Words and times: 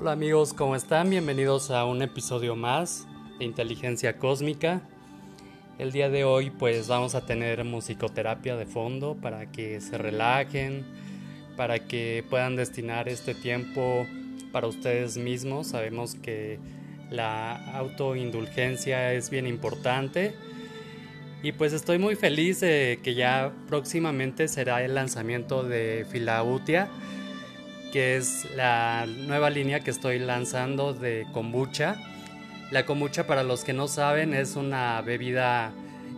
Hola 0.00 0.12
amigos, 0.12 0.54
¿cómo 0.54 0.76
están? 0.76 1.10
Bienvenidos 1.10 1.72
a 1.72 1.84
un 1.84 2.02
episodio 2.02 2.54
más 2.54 3.08
de 3.40 3.44
Inteligencia 3.44 4.16
Cósmica. 4.16 4.80
El 5.76 5.90
día 5.90 6.08
de 6.08 6.22
hoy 6.22 6.50
pues 6.50 6.86
vamos 6.86 7.16
a 7.16 7.26
tener 7.26 7.64
musicoterapia 7.64 8.54
de 8.54 8.64
fondo 8.64 9.16
para 9.16 9.50
que 9.50 9.80
se 9.80 9.98
relajen, 9.98 10.86
para 11.56 11.80
que 11.80 12.24
puedan 12.30 12.54
destinar 12.54 13.08
este 13.08 13.34
tiempo 13.34 14.06
para 14.52 14.68
ustedes 14.68 15.16
mismos. 15.16 15.66
Sabemos 15.66 16.14
que 16.14 16.60
la 17.10 17.56
autoindulgencia 17.76 19.12
es 19.14 19.30
bien 19.30 19.48
importante. 19.48 20.32
Y 21.42 21.50
pues 21.50 21.72
estoy 21.72 21.98
muy 21.98 22.14
feliz 22.14 22.60
de 22.60 23.00
que 23.02 23.16
ya 23.16 23.52
próximamente 23.66 24.46
será 24.46 24.84
el 24.84 24.94
lanzamiento 24.94 25.64
de 25.64 26.06
Filautia 26.08 26.88
que 27.92 28.16
es 28.16 28.46
la 28.54 29.06
nueva 29.06 29.50
línea 29.50 29.80
que 29.80 29.90
estoy 29.90 30.18
lanzando 30.18 30.92
de 30.92 31.26
kombucha. 31.32 31.96
La 32.70 32.84
kombucha, 32.84 33.26
para 33.26 33.42
los 33.42 33.64
que 33.64 33.72
no 33.72 33.88
saben, 33.88 34.34
es 34.34 34.56
una 34.56 35.00
bebida 35.02 35.72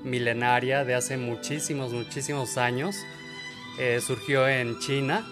milenaria 0.05 0.85
de 0.85 0.95
hace 0.95 1.17
muchísimos, 1.17 1.93
muchísimos 1.93 2.57
años. 2.59 2.97
Eh, 3.79 4.01
surgió 4.01 4.49
en 4.49 4.79
China 4.81 5.25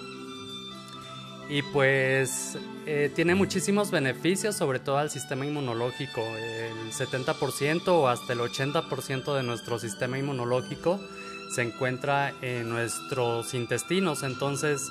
y 1.50 1.62
pues 1.62 2.58
eh, 2.86 3.10
tiene 3.14 3.34
muchísimos 3.34 3.90
beneficios, 3.90 4.54
sobre 4.54 4.78
todo 4.78 4.98
al 4.98 5.10
sistema 5.10 5.46
inmunológico. 5.46 6.20
El 6.20 6.92
70% 6.92 7.88
o 7.88 8.08
hasta 8.08 8.34
el 8.34 8.40
80% 8.40 9.34
de 9.34 9.42
nuestro 9.42 9.78
sistema 9.78 10.18
inmunológico 10.18 11.00
se 11.54 11.62
encuentra 11.62 12.34
en 12.42 12.68
nuestros 12.68 13.54
intestinos, 13.54 14.22
entonces 14.22 14.82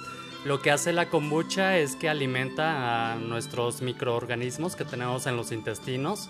lo 0.46 0.62
que 0.62 0.72
hace 0.72 0.94
la 0.94 1.10
kombucha 1.10 1.78
es 1.78 1.96
que 1.96 2.10
alimenta 2.10 3.14
a 3.14 3.16
nuestros 3.16 3.82
microorganismos 3.82 4.76
que 4.76 4.86
tenemos 4.86 5.28
en 5.28 5.36
los 5.36 5.52
intestinos 5.52 6.30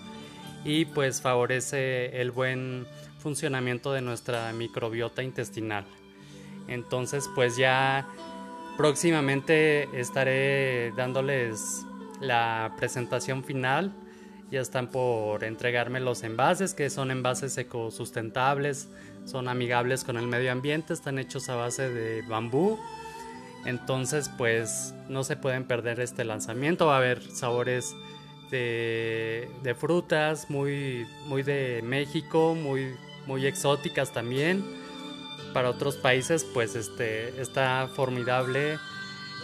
y 0.64 0.86
pues 0.86 1.22
favorece 1.22 2.20
el 2.20 2.32
buen 2.32 2.88
funcionamiento 3.20 3.94
de 3.94 4.02
nuestra 4.02 4.52
microbiota 4.54 5.24
intestinal. 5.24 5.86
Entonces 6.68 7.30
pues 7.36 7.58
ya 7.58 8.08
próximamente 8.76 9.88
estaré 10.00 10.92
dándoles 10.96 11.86
la 12.20 12.74
presentación 12.78 13.44
final. 13.44 13.94
Ya 14.50 14.62
están 14.62 14.88
por 14.88 15.44
entregarme 15.44 16.00
los 16.00 16.24
envases, 16.24 16.74
que 16.74 16.90
son 16.90 17.12
envases 17.12 17.58
ecosustentables, 17.58 18.90
son 19.26 19.50
amigables 19.50 20.06
con 20.06 20.16
el 20.16 20.26
medio 20.26 20.54
ambiente, 20.54 20.94
están 20.94 21.20
hechos 21.20 21.50
a 21.50 21.56
base 21.56 21.90
de 21.90 22.22
bambú 22.22 22.80
entonces, 23.66 24.30
pues 24.38 24.94
no 25.10 25.24
se 25.24 25.36
pueden 25.36 25.66
perder 25.66 26.00
este 26.00 26.24
lanzamiento. 26.24 26.88
Va 26.88 26.96
a 26.96 26.98
haber 26.98 27.22
sabores 27.22 27.96
de, 28.50 29.76
frutas 29.78 30.50
muy, 30.50 31.06
muy 31.26 31.44
de 31.44 31.82
México, 31.84 32.56
muy, 32.56 32.96
muy 33.26 33.46
exóticas 33.46 34.12
también. 34.12 34.64
Para 35.54 35.70
otros 35.70 35.96
países, 35.96 36.46
pues 36.54 36.76
este, 36.76 37.42
está 37.42 37.90
formidable 37.94 38.78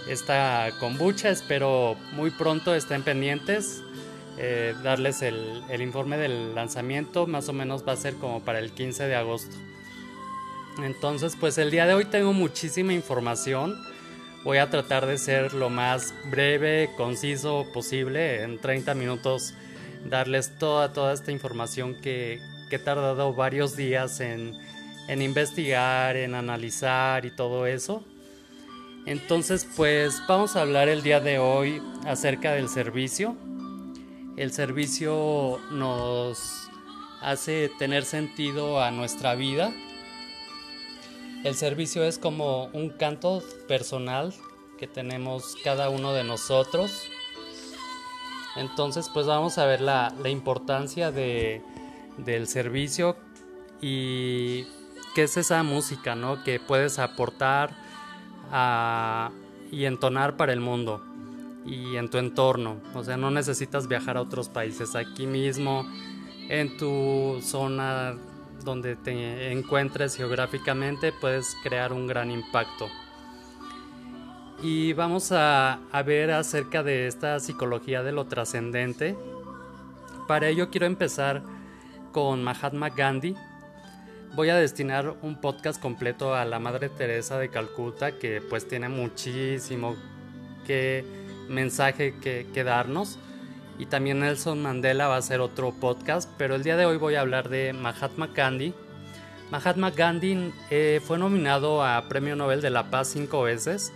esta 0.07 0.69
kombucha. 0.79 1.29
Espero 1.29 1.95
muy 2.13 2.31
pronto 2.31 2.73
estén 2.75 3.03
pendientes. 3.03 3.83
Eh, 4.37 4.73
darles 4.83 5.21
el, 5.21 5.63
el 5.69 5.81
informe 5.81 6.17
del 6.17 6.55
lanzamiento. 6.55 7.27
Más 7.27 7.49
o 7.49 7.53
menos 7.53 7.87
va 7.87 7.93
a 7.93 7.97
ser 7.97 8.15
como 8.15 8.41
para 8.41 8.59
el 8.59 8.71
15 8.71 9.07
de 9.07 9.15
agosto. 9.15 9.55
Entonces, 10.81 11.35
pues 11.39 11.57
el 11.57 11.71
día 11.71 11.85
de 11.85 11.93
hoy 11.93 12.05
tengo 12.05 12.33
muchísima 12.33 12.93
información 12.93 13.92
Voy 14.43 14.57
a 14.57 14.69
tratar 14.69 15.05
de 15.05 15.17
ser 15.17 15.53
lo 15.53 15.69
más 15.69 16.13
breve, 16.25 16.89
conciso 16.97 17.65
posible, 17.73 18.43
en 18.43 18.59
30 18.59 18.93
minutos 18.93 19.53
darles 20.03 20.57
toda, 20.57 20.91
toda 20.91 21.13
esta 21.13 21.31
información 21.31 21.95
que, 22.01 22.39
he 22.69 22.79
tardado 22.79 23.35
varios 23.35 23.75
días 23.75 24.19
en, 24.19 24.55
en 25.07 25.21
investigar, 25.21 26.17
en 26.17 26.33
analizar 26.33 27.23
y 27.23 27.29
todo 27.29 27.67
eso. 27.67 28.03
Entonces, 29.05 29.67
pues 29.77 30.19
vamos 30.27 30.55
a 30.55 30.61
hablar 30.61 30.89
el 30.89 31.03
día 31.03 31.19
de 31.19 31.37
hoy 31.37 31.79
acerca 32.07 32.53
del 32.53 32.69
servicio. 32.69 33.37
El 34.37 34.51
servicio 34.51 35.59
nos 35.69 36.67
hace 37.21 37.69
tener 37.77 38.05
sentido 38.05 38.81
a 38.81 38.89
nuestra 38.89 39.35
vida 39.35 39.71
el 41.43 41.55
servicio 41.55 42.03
es 42.03 42.17
como 42.17 42.65
un 42.67 42.89
canto 42.89 43.43
personal 43.67 44.33
que 44.77 44.87
tenemos 44.87 45.55
cada 45.63 45.89
uno 45.89 46.13
de 46.13 46.23
nosotros. 46.23 47.09
Entonces 48.55 49.09
pues 49.13 49.25
vamos 49.25 49.57
a 49.57 49.65
ver 49.65 49.81
la, 49.81 50.13
importancia 50.25 51.11
de, 51.11 51.61
del 52.17 52.47
servicio 52.47 53.17
y 53.81 54.65
qué 55.15 55.23
es 55.23 55.37
esa 55.37 55.63
música 55.63 56.15
¿no? 56.15 56.43
que 56.43 56.59
puedes 56.59 56.99
aportar 56.99 57.71
y 59.71 59.85
entonar 59.85 60.37
para 60.37 60.53
el 60.53 60.59
mundo 60.59 61.01
y 61.65 61.95
en 61.97 62.09
tu 62.09 62.19
entorno. 62.19 62.77
O 62.93 63.03
sea, 63.03 63.17
no 63.17 63.31
necesitas 63.31 63.87
viajar 63.87 64.17
a 64.17 64.21
otros 64.21 64.49
países. 64.49 64.95
Aquí 64.95 65.25
mismo, 65.25 65.89
en 66.49 66.77
tu 66.77 67.39
zona 67.41 68.15
donde 68.63 68.95
te 68.95 69.51
encuentres 69.51 70.15
geográficamente 70.15 71.11
puedes 71.11 71.55
crear 71.63 71.93
un 71.93 72.07
gran 72.07 72.31
impacto. 72.31 72.89
Y 74.61 74.93
vamos 74.93 75.31
a, 75.31 75.79
ver 76.05 76.31
acerca 76.31 76.83
de 76.83 77.07
esta 77.07 77.39
psicología 77.39 78.01
de 78.03 78.11
lo 78.13 78.25
trascendente. 78.25 79.17
Para 80.27 80.47
ello 80.47 80.69
quiero 80.69 80.85
empezar 80.85 81.43
con 82.11 82.43
Mahatma 82.43 82.89
Gandhi. 82.89 83.35
Voy 84.35 84.49
a 84.49 84.55
destinar 84.55 85.15
un 85.21 85.39
podcast 85.41 85.81
completo 85.81 86.33
a 86.33 86.45
la 86.45 86.59
Madre 86.59 86.89
Teresa 86.89 87.37
de 87.37 87.49
Calcuta 87.49 88.17
que 88.17 88.41
pues 88.41 88.67
tiene 88.67 88.89
muchísimo 88.89 89.95
que 90.65 91.05
mensaje 91.49 92.15
que, 92.21 92.47
que 92.53 92.63
darnos 92.63 93.19
y 93.79 93.87
también 93.87 94.19
Nelson 94.19 94.61
Mandela 94.61 95.07
va 95.07 95.17
a 95.17 95.21
ser 95.21 95.41
otro 95.41 95.71
podcast, 95.71 96.29
pero 96.37 96.53
el 96.55 96.63
día 96.63 96.77
de 96.77 96.85
hoy 96.85 96.95
voy 96.97 97.15
a 97.15 97.21
hablar 97.21 97.49
de 97.49 97.73
Mahatma 97.73 98.27
Gandhi. 98.27 98.75
Mahatma 99.51 99.89
Gandhi 99.91 100.53
eh, 100.69 101.01
fue 101.05 101.17
nominado 101.17 101.83
a 101.83 102.07
Premio 102.07 102.35
Nobel 102.35 102.61
de 102.61 102.69
la 102.69 102.91
Paz 102.91 103.09
cinco 103.13 103.41
veces. 103.43 103.91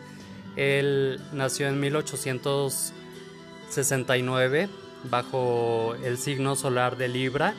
Él 0.55 1.21
nació 1.31 1.67
en 1.67 1.79
1869 1.79 4.69
bajo 5.09 5.95
el 6.03 6.17
signo 6.17 6.55
solar 6.55 6.97
de 6.97 7.07
Libra, 7.07 7.53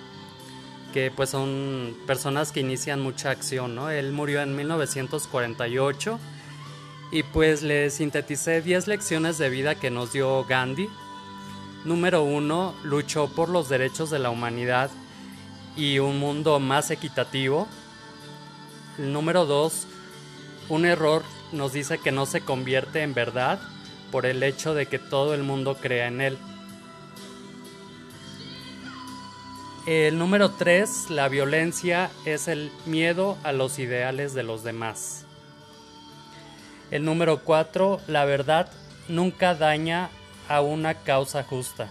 que 0.93 1.13
pues 1.15 1.31
son 1.31 1.97
personas 2.07 2.51
que 2.51 2.59
inician 2.61 3.01
mucha 3.01 3.31
acción, 3.31 3.77
¿no? 3.77 3.91
Él 3.91 4.13
murió 4.13 4.43
en 4.43 4.57
1948 4.57 6.19
y 7.13 7.23
pues 7.23 7.63
le 7.63 7.91
sinteticé 7.91 8.61
10 8.61 8.89
lecciones 8.89 9.39
de 9.39 9.51
vida 9.51 9.77
que 9.77 9.91
nos 9.91 10.13
dio 10.13 10.45
Gandhi 10.45 10.89
Número 11.85 12.23
uno, 12.23 12.75
luchó 12.83 13.29
por 13.29 13.49
los 13.49 13.69
derechos 13.69 14.11
de 14.11 14.19
la 14.19 14.31
humanidad 14.31 14.91
y 15.77 16.01
un 16.01 16.19
mundo 16.19 16.59
más 16.59 16.91
equitativo. 16.91 17.69
Número 18.99 19.47
dos, 19.47 19.87
un 20.69 20.85
error 20.85 21.23
nos 21.53 21.73
dice 21.73 21.99
que 21.99 22.13
no 22.13 22.27
se 22.27 22.41
convierte 22.41 23.03
en 23.03 23.15
verdad 23.15 23.61
por 24.11 24.27
el 24.27 24.43
hecho 24.43 24.75
de 24.75 24.87
que 24.87 24.99
todo 24.99 25.35
el 25.35 25.43
mundo 25.43 25.77
crea 25.77 26.09
en 26.09 26.21
él. 26.21 26.39
El 29.87 30.19
número 30.19 30.51
tres, 30.51 31.09
la 31.09 31.29
violencia 31.29 32.11
es 32.27 32.49
el 32.49 32.71
miedo 32.85 33.39
a 33.43 33.53
los 33.53 33.79
ideales 33.79 34.35
de 34.35 34.43
los 34.43 34.63
demás. 34.63 35.25
El 36.91 37.05
número 37.05 37.39
cuatro, 37.45 38.01
la 38.07 38.25
verdad 38.25 38.71
nunca 39.09 39.55
daña 39.55 40.11
a 40.49 40.61
una 40.61 40.95
causa 40.95 41.43
justa. 41.43 41.89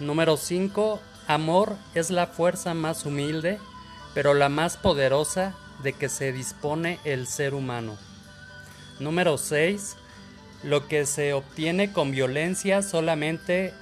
Número 0.00 0.36
5. 0.36 1.00
Amor 1.26 1.76
es 1.94 2.10
la 2.10 2.26
fuerza 2.26 2.74
más 2.74 3.06
humilde, 3.06 3.58
pero 4.14 4.34
la 4.34 4.48
más 4.48 4.76
poderosa 4.76 5.54
de 5.82 5.92
que 5.92 6.08
se 6.08 6.32
dispone 6.32 6.98
el 7.04 7.26
ser 7.26 7.54
humano. 7.54 7.96
Número 8.98 9.38
6. 9.38 9.96
Lo 10.62 10.88
que 10.88 11.06
se 11.06 11.32
obtiene 11.32 11.92
con 11.92 12.10
violencia 12.10 12.82
solamente 12.82 13.72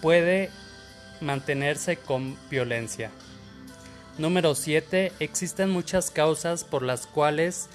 puede 0.00 0.50
mantenerse 1.20 1.96
con 1.96 2.36
violencia. 2.50 3.10
Número 4.18 4.54
7. 4.54 5.12
Existen 5.20 5.70
muchas 5.70 6.10
causas 6.10 6.64
por 6.64 6.82
las 6.82 7.06
cuales 7.06 7.68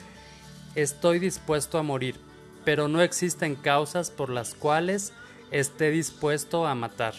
estoy 0.75 1.19
dispuesto 1.19 1.77
a 1.77 1.83
morir, 1.83 2.19
pero 2.65 2.87
no 2.87 3.01
existen 3.01 3.55
causas 3.55 4.11
por 4.11 4.29
las 4.29 4.53
cuales 4.53 5.13
esté 5.51 5.91
dispuesto 5.91 6.65
a 6.65 6.75
matar. 6.75 7.13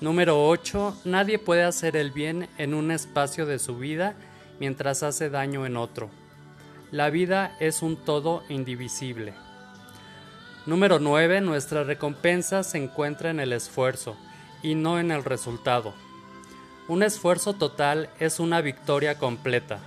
Número 0.00 0.46
8. 0.46 1.02
Nadie 1.04 1.38
puede 1.38 1.62
hacer 1.62 1.96
el 1.96 2.10
bien 2.10 2.48
en 2.58 2.74
un 2.74 2.90
espacio 2.90 3.46
de 3.46 3.58
su 3.58 3.78
vida 3.78 4.14
mientras 4.60 5.02
hace 5.02 5.30
daño 5.30 5.66
en 5.66 5.76
otro. 5.76 6.10
La 6.90 7.10
vida 7.10 7.56
es 7.60 7.82
un 7.82 7.96
todo 7.96 8.42
indivisible. 8.48 9.34
Número 10.66 10.98
9. 10.98 11.40
Nuestra 11.40 11.84
recompensa 11.84 12.62
se 12.62 12.78
encuentra 12.78 13.30
en 13.30 13.40
el 13.40 13.52
esfuerzo 13.52 14.16
y 14.62 14.74
no 14.74 14.98
en 14.98 15.10
el 15.10 15.24
resultado. 15.24 15.94
Un 16.88 17.02
esfuerzo 17.02 17.54
total 17.54 18.10
es 18.18 18.40
una 18.40 18.60
victoria 18.60 19.18
completa. 19.18 19.78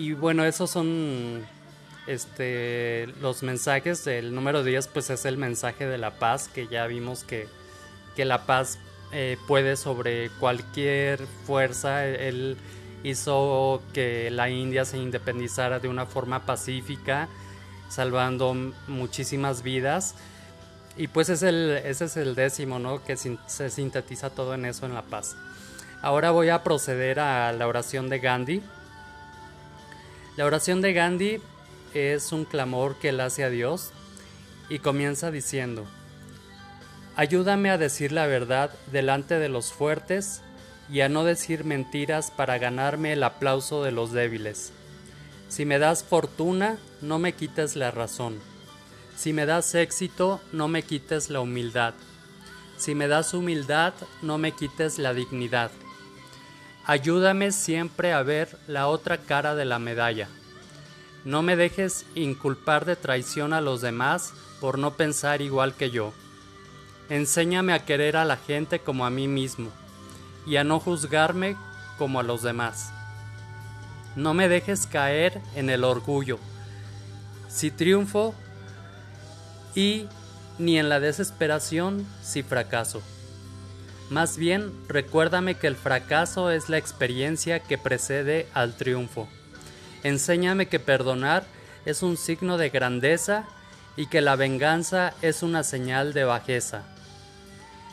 Y 0.00 0.14
bueno, 0.14 0.46
esos 0.46 0.70
son 0.70 1.46
este, 2.06 3.06
los 3.20 3.42
mensajes. 3.42 4.06
El 4.06 4.34
número 4.34 4.64
10 4.64 4.88
pues 4.88 5.10
es 5.10 5.26
el 5.26 5.36
mensaje 5.36 5.84
de 5.84 5.98
la 5.98 6.12
paz, 6.12 6.48
que 6.48 6.68
ya 6.68 6.86
vimos 6.86 7.22
que, 7.22 7.48
que 8.16 8.24
la 8.24 8.46
paz 8.46 8.78
eh, 9.12 9.36
puede 9.46 9.76
sobre 9.76 10.30
cualquier 10.40 11.20
fuerza. 11.46 12.06
Él 12.06 12.56
hizo 13.04 13.82
que 13.92 14.30
la 14.30 14.48
India 14.48 14.86
se 14.86 14.96
independizara 14.96 15.80
de 15.80 15.88
una 15.88 16.06
forma 16.06 16.46
pacífica, 16.46 17.28
salvando 17.90 18.54
muchísimas 18.88 19.62
vidas. 19.62 20.14
Y 20.96 21.08
pues 21.08 21.28
es 21.28 21.42
el, 21.42 21.78
ese 21.84 22.06
es 22.06 22.16
el 22.16 22.34
décimo, 22.34 22.78
¿no? 22.78 23.04
Que 23.04 23.18
se 23.18 23.68
sintetiza 23.68 24.30
todo 24.30 24.54
en 24.54 24.64
eso, 24.64 24.86
en 24.86 24.94
la 24.94 25.02
paz. 25.02 25.36
Ahora 26.00 26.30
voy 26.30 26.48
a 26.48 26.62
proceder 26.62 27.20
a 27.20 27.52
la 27.52 27.68
oración 27.68 28.08
de 28.08 28.18
Gandhi. 28.18 28.62
La 30.36 30.46
oración 30.46 30.80
de 30.80 30.92
Gandhi 30.92 31.40
es 31.92 32.32
un 32.32 32.44
clamor 32.44 32.96
que 32.98 33.08
él 33.08 33.20
hace 33.20 33.44
a 33.44 33.50
Dios 33.50 33.90
y 34.68 34.78
comienza 34.78 35.30
diciendo, 35.30 35.86
Ayúdame 37.16 37.70
a 37.70 37.78
decir 37.78 38.12
la 38.12 38.26
verdad 38.26 38.70
delante 38.92 39.38
de 39.38 39.48
los 39.48 39.72
fuertes 39.72 40.42
y 40.88 41.00
a 41.00 41.08
no 41.08 41.24
decir 41.24 41.64
mentiras 41.64 42.30
para 42.30 42.58
ganarme 42.58 43.12
el 43.12 43.22
aplauso 43.22 43.82
de 43.82 43.92
los 43.92 44.12
débiles. 44.12 44.72
Si 45.48 45.66
me 45.66 45.78
das 45.78 46.04
fortuna, 46.04 46.78
no 47.00 47.18
me 47.18 47.32
quites 47.32 47.74
la 47.74 47.90
razón. 47.90 48.38
Si 49.16 49.32
me 49.32 49.46
das 49.46 49.74
éxito, 49.74 50.40
no 50.52 50.68
me 50.68 50.82
quites 50.82 51.28
la 51.28 51.40
humildad. 51.40 51.94
Si 52.76 52.94
me 52.94 53.08
das 53.08 53.34
humildad, 53.34 53.92
no 54.22 54.38
me 54.38 54.52
quites 54.52 54.98
la 54.98 55.12
dignidad. 55.12 55.72
Ayúdame 56.90 57.52
siempre 57.52 58.12
a 58.12 58.24
ver 58.24 58.58
la 58.66 58.88
otra 58.88 59.18
cara 59.18 59.54
de 59.54 59.64
la 59.64 59.78
medalla. 59.78 60.26
No 61.24 61.40
me 61.40 61.54
dejes 61.54 62.04
inculpar 62.16 62.84
de 62.84 62.96
traición 62.96 63.52
a 63.52 63.60
los 63.60 63.80
demás 63.80 64.32
por 64.60 64.76
no 64.76 64.94
pensar 64.94 65.40
igual 65.40 65.72
que 65.74 65.92
yo. 65.92 66.12
Enséñame 67.08 67.74
a 67.74 67.84
querer 67.84 68.16
a 68.16 68.24
la 68.24 68.36
gente 68.36 68.80
como 68.80 69.06
a 69.06 69.10
mí 69.10 69.28
mismo 69.28 69.70
y 70.44 70.56
a 70.56 70.64
no 70.64 70.80
juzgarme 70.80 71.56
como 71.96 72.18
a 72.18 72.24
los 72.24 72.42
demás. 72.42 72.90
No 74.16 74.34
me 74.34 74.48
dejes 74.48 74.88
caer 74.88 75.40
en 75.54 75.70
el 75.70 75.84
orgullo. 75.84 76.40
Si 77.48 77.70
triunfo 77.70 78.34
y 79.76 80.08
ni 80.58 80.76
en 80.76 80.88
la 80.88 80.98
desesperación 80.98 82.04
si 82.20 82.42
fracaso. 82.42 83.00
Más 84.10 84.36
bien, 84.36 84.72
recuérdame 84.88 85.54
que 85.54 85.68
el 85.68 85.76
fracaso 85.76 86.50
es 86.50 86.68
la 86.68 86.78
experiencia 86.78 87.60
que 87.60 87.78
precede 87.78 88.48
al 88.54 88.76
triunfo. 88.76 89.28
Enséñame 90.02 90.66
que 90.66 90.80
perdonar 90.80 91.44
es 91.84 92.02
un 92.02 92.16
signo 92.16 92.58
de 92.58 92.70
grandeza 92.70 93.46
y 93.96 94.06
que 94.06 94.20
la 94.20 94.34
venganza 94.34 95.14
es 95.22 95.44
una 95.44 95.62
señal 95.62 96.12
de 96.12 96.24
bajeza. 96.24 96.82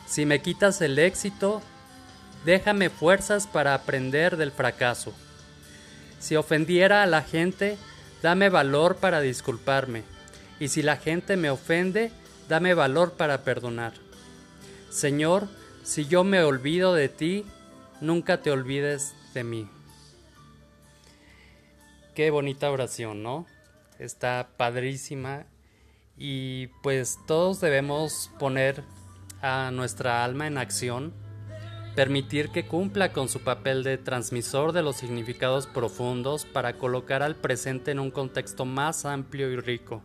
Si 0.08 0.26
me 0.26 0.42
quitas 0.42 0.80
el 0.80 0.98
éxito, 0.98 1.62
déjame 2.44 2.90
fuerzas 2.90 3.46
para 3.46 3.74
aprender 3.74 4.36
del 4.36 4.50
fracaso. 4.50 5.14
Si 6.18 6.34
ofendiera 6.34 7.04
a 7.04 7.06
la 7.06 7.22
gente, 7.22 7.78
dame 8.22 8.48
valor 8.48 8.96
para 8.96 9.20
disculparme. 9.20 10.02
Y 10.58 10.68
si 10.68 10.82
la 10.82 10.96
gente 10.96 11.36
me 11.36 11.48
ofende, 11.48 12.10
dame 12.48 12.74
valor 12.74 13.12
para 13.12 13.44
perdonar. 13.44 13.92
Señor, 14.90 15.46
si 15.88 16.04
yo 16.04 16.22
me 16.22 16.42
olvido 16.42 16.92
de 16.92 17.08
ti, 17.08 17.46
nunca 18.02 18.42
te 18.42 18.50
olvides 18.50 19.14
de 19.32 19.42
mí. 19.42 19.66
Qué 22.14 22.30
bonita 22.30 22.70
oración, 22.70 23.22
¿no? 23.22 23.46
Está 23.98 24.50
padrísima 24.58 25.46
y 26.18 26.66
pues 26.82 27.18
todos 27.26 27.62
debemos 27.62 28.30
poner 28.38 28.82
a 29.40 29.70
nuestra 29.70 30.24
alma 30.24 30.46
en 30.46 30.58
acción, 30.58 31.14
permitir 31.96 32.50
que 32.50 32.66
cumpla 32.66 33.14
con 33.14 33.30
su 33.30 33.40
papel 33.40 33.82
de 33.82 33.96
transmisor 33.96 34.72
de 34.72 34.82
los 34.82 34.96
significados 34.96 35.66
profundos 35.66 36.44
para 36.44 36.74
colocar 36.74 37.22
al 37.22 37.34
presente 37.34 37.92
en 37.92 37.98
un 37.98 38.10
contexto 38.10 38.66
más 38.66 39.06
amplio 39.06 39.50
y 39.50 39.56
rico. 39.56 40.02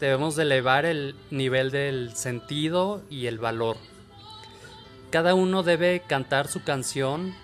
Debemos 0.00 0.36
elevar 0.38 0.86
el 0.86 1.14
nivel 1.30 1.70
del 1.70 2.16
sentido 2.16 3.04
y 3.08 3.26
el 3.26 3.38
valor 3.38 3.76
cada 5.12 5.34
uno 5.34 5.62
debe 5.62 6.00
cantar 6.08 6.48
su 6.48 6.64
canción 6.64 7.34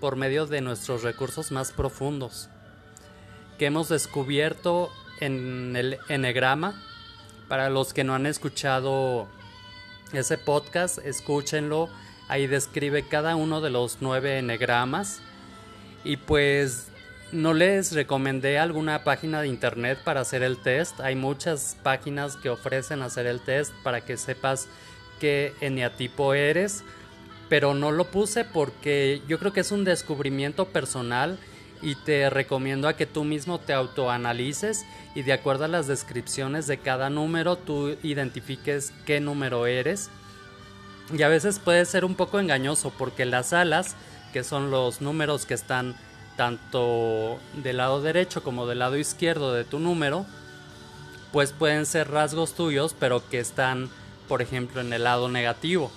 por 0.00 0.16
medio 0.16 0.44
de 0.46 0.60
nuestros 0.60 1.02
recursos 1.02 1.50
más 1.50 1.72
profundos, 1.72 2.50
que 3.58 3.64
hemos 3.64 3.88
descubierto 3.88 4.92
en 5.20 5.74
el 5.76 5.98
enegrama. 6.10 6.82
Para 7.48 7.70
los 7.70 7.94
que 7.94 8.04
no 8.04 8.14
han 8.14 8.26
escuchado 8.26 9.28
ese 10.12 10.36
podcast, 10.36 10.98
escúchenlo. 10.98 11.88
Ahí 12.28 12.46
describe 12.46 13.08
cada 13.08 13.34
uno 13.34 13.62
de 13.62 13.70
los 13.70 13.98
nueve 14.00 14.38
enegramas. 14.38 15.20
Y 16.04 16.18
pues 16.18 16.88
no 17.32 17.54
les 17.54 17.92
recomendé 17.92 18.58
alguna 18.58 19.04
página 19.04 19.40
de 19.40 19.48
internet 19.48 19.98
para 20.04 20.20
hacer 20.20 20.42
el 20.42 20.58
test. 20.58 21.00
Hay 21.00 21.16
muchas 21.16 21.78
páginas 21.82 22.36
que 22.36 22.50
ofrecen 22.50 23.00
hacer 23.00 23.24
el 23.24 23.40
test 23.40 23.72
para 23.82 24.02
que 24.02 24.18
sepas 24.18 24.68
qué 25.18 25.54
eneatipo 25.62 26.34
eres 26.34 26.84
pero 27.48 27.74
no 27.74 27.92
lo 27.92 28.04
puse 28.04 28.44
porque 28.44 29.22
yo 29.28 29.38
creo 29.38 29.52
que 29.52 29.60
es 29.60 29.70
un 29.70 29.84
descubrimiento 29.84 30.66
personal 30.66 31.38
y 31.82 31.94
te 31.94 32.30
recomiendo 32.30 32.88
a 32.88 32.96
que 32.96 33.06
tú 33.06 33.24
mismo 33.24 33.60
te 33.60 33.72
autoanalices 33.72 34.84
y 35.14 35.22
de 35.22 35.32
acuerdo 35.32 35.64
a 35.64 35.68
las 35.68 35.86
descripciones 35.86 36.66
de 36.66 36.78
cada 36.78 37.10
número 37.10 37.56
tú 37.56 37.96
identifiques 38.02 38.92
qué 39.04 39.20
número 39.20 39.66
eres. 39.66 40.10
Y 41.16 41.22
a 41.22 41.28
veces 41.28 41.60
puede 41.60 41.84
ser 41.84 42.04
un 42.04 42.16
poco 42.16 42.40
engañoso 42.40 42.92
porque 42.96 43.24
las 43.24 43.52
alas, 43.52 43.94
que 44.32 44.42
son 44.42 44.70
los 44.70 45.00
números 45.00 45.46
que 45.46 45.54
están 45.54 45.94
tanto 46.36 47.38
del 47.62 47.76
lado 47.76 48.02
derecho 48.02 48.42
como 48.42 48.66
del 48.66 48.80
lado 48.80 48.96
izquierdo 48.96 49.54
de 49.54 49.64
tu 49.64 49.78
número, 49.78 50.26
pues 51.32 51.52
pueden 51.52 51.86
ser 51.86 52.10
rasgos 52.10 52.54
tuyos, 52.54 52.96
pero 52.98 53.26
que 53.28 53.38
están, 53.38 53.88
por 54.26 54.42
ejemplo, 54.42 54.80
en 54.80 54.92
el 54.92 55.04
lado 55.04 55.28
negativo 55.28 55.92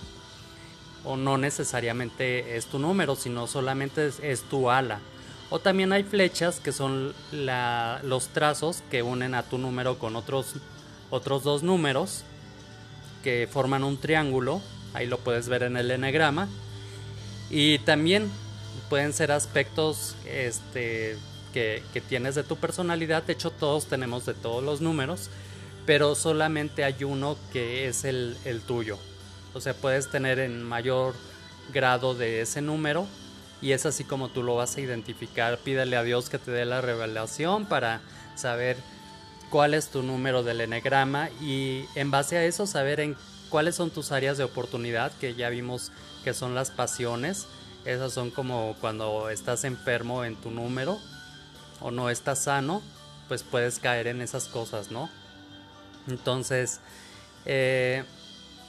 o 1.03 1.17
no 1.17 1.37
necesariamente 1.37 2.57
es 2.57 2.65
tu 2.65 2.79
número, 2.79 3.15
sino 3.15 3.47
solamente 3.47 4.11
es, 4.21 4.41
tu 4.43 4.69
ala. 4.69 4.99
O 5.49 5.59
también 5.59 5.93
hay 5.93 6.03
flechas 6.03 6.59
que 6.59 6.71
son 6.71 7.13
los 7.31 8.27
trazos 8.29 8.83
que 8.91 9.01
unen 9.01 9.33
a 9.33 9.43
tu 9.43 9.57
número 9.57 9.97
con 9.97 10.15
otros, 10.15 10.55
otros 11.09 11.43
dos 11.43 11.63
números 11.63 12.23
que 13.23 13.47
forman 13.51 13.83
un 13.83 13.97
triángulo. 13.97 14.61
Ahí 14.93 15.07
lo 15.07 15.17
puedes 15.19 15.49
ver 15.49 15.63
en 15.63 15.77
el 15.77 15.89
enegrama. 15.89 16.47
Y 17.49 17.79
también 17.79 18.29
pueden 18.89 19.11
ser 19.11 19.31
aspectos 19.31 20.15
este, 20.27 21.17
que, 21.53 21.81
tienes 22.07 22.35
de 22.35 22.43
tu 22.43 22.57
personalidad. 22.57 23.23
De 23.23 23.33
hecho, 23.33 23.49
todos 23.49 23.87
tenemos 23.87 24.27
de 24.27 24.35
todos 24.35 24.63
los 24.63 24.81
números, 24.81 25.29
pero 25.87 26.13
solamente 26.13 26.83
hay 26.83 27.03
uno 27.03 27.37
que 27.51 27.87
es 27.87 28.05
el 28.05 28.61
tuyo. 28.67 28.99
O 29.53 29.61
sea, 29.61 29.73
puedes 29.73 30.09
tener 30.09 30.39
en 30.39 30.63
mayor 30.63 31.15
grado 31.73 32.13
de 32.13 32.41
ese 32.41 32.61
número 32.61 33.07
y 33.61 33.71
es 33.71 33.85
así 33.85 34.03
como 34.03 34.29
tú 34.29 34.43
lo 34.43 34.55
vas 34.55 34.77
a 34.77 34.81
identificar. 34.81 35.57
Pídele 35.59 35.97
a 35.97 36.03
Dios 36.03 36.29
que 36.29 36.39
te 36.39 36.51
dé 36.51 36.65
la 36.65 36.81
revelación 36.81 37.65
para 37.65 38.01
saber 38.35 38.77
cuál 39.49 39.73
es 39.73 39.89
tu 39.89 40.03
número 40.03 40.43
del 40.43 40.61
enegrama 40.61 41.29
y 41.41 41.85
en 41.95 42.11
base 42.11 42.37
a 42.37 42.45
eso 42.45 42.67
saber 42.67 42.99
en 42.99 43.15
cuáles 43.49 43.75
son 43.75 43.89
tus 43.89 44.11
áreas 44.11 44.37
de 44.37 44.43
oportunidad, 44.43 45.11
que 45.13 45.33
ya 45.35 45.49
vimos 45.49 45.91
que 46.23 46.33
son 46.33 46.55
las 46.55 46.71
pasiones. 46.71 47.47
Esas 47.85 48.13
son 48.13 48.29
como 48.29 48.75
cuando 48.79 49.29
estás 49.29 49.63
enfermo 49.63 50.23
en 50.23 50.35
tu 50.35 50.51
número 50.51 50.99
o 51.81 51.91
no 51.91 52.09
estás 52.09 52.43
sano, 52.43 52.81
pues 53.27 53.43
puedes 53.43 53.79
caer 53.79 54.07
en 54.07 54.21
esas 54.21 54.45
cosas, 54.45 54.91
¿no? 54.91 55.09
Entonces, 56.07 56.79
eh, 57.45 58.03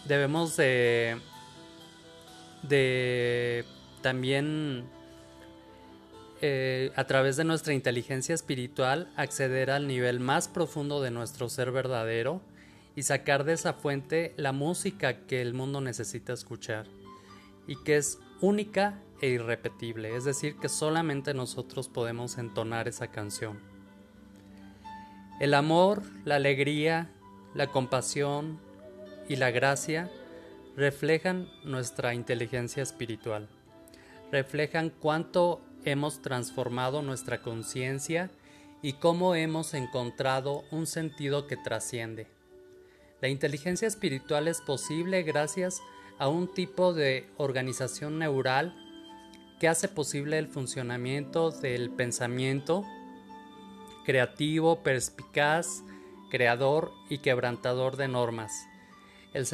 debemos 0.06 0.56
de, 0.56 1.18
de 2.62 3.64
también 4.02 4.84
eh, 6.42 6.90
a 6.96 7.04
través 7.04 7.36
de 7.36 7.44
nuestra 7.44 7.74
inteligencia 7.74 8.34
espiritual 8.34 9.08
acceder 9.16 9.70
al 9.70 9.86
nivel 9.86 10.20
más 10.20 10.48
profundo 10.48 11.02
de 11.02 11.10
nuestro 11.10 11.50
ser 11.50 11.70
verdadero 11.70 12.40
y 12.96 13.02
sacar 13.02 13.44
de 13.44 13.52
esa 13.52 13.74
fuente 13.74 14.32
la 14.36 14.52
música 14.52 15.26
que 15.26 15.42
el 15.42 15.52
mundo 15.52 15.80
necesita 15.80 16.32
escuchar 16.32 16.86
y 17.66 17.76
que 17.84 17.96
es 17.96 18.18
única 18.40 18.98
e 19.20 19.28
irrepetible, 19.28 20.16
es 20.16 20.24
decir, 20.24 20.56
que 20.56 20.70
solamente 20.70 21.34
nosotros 21.34 21.88
podemos 21.88 22.38
entonar 22.38 22.88
esa 22.88 23.08
canción. 23.08 23.60
El 25.40 25.52
amor, 25.52 26.02
la 26.24 26.36
alegría, 26.36 27.10
la 27.54 27.66
compasión 27.66 28.58
y 29.30 29.36
la 29.36 29.52
gracia 29.52 30.10
reflejan 30.76 31.48
nuestra 31.62 32.14
inteligencia 32.14 32.82
espiritual, 32.82 33.48
reflejan 34.32 34.90
cuánto 34.90 35.60
hemos 35.84 36.20
transformado 36.20 37.00
nuestra 37.00 37.40
conciencia 37.40 38.28
y 38.82 38.94
cómo 38.94 39.36
hemos 39.36 39.72
encontrado 39.74 40.64
un 40.72 40.88
sentido 40.88 41.46
que 41.46 41.56
trasciende. 41.56 42.26
La 43.20 43.28
inteligencia 43.28 43.86
espiritual 43.86 44.48
es 44.48 44.60
posible 44.62 45.22
gracias 45.22 45.80
a 46.18 46.26
un 46.26 46.52
tipo 46.52 46.92
de 46.92 47.28
organización 47.36 48.18
neural 48.18 48.74
que 49.60 49.68
hace 49.68 49.86
posible 49.86 50.38
el 50.38 50.48
funcionamiento 50.48 51.52
del 51.52 51.90
pensamiento 51.90 52.84
creativo, 54.04 54.82
perspicaz, 54.82 55.84
creador 56.32 56.90
y 57.08 57.18
quebrantador 57.18 57.96
de 57.96 58.08
normas. 58.08 58.66
El, 59.32 59.46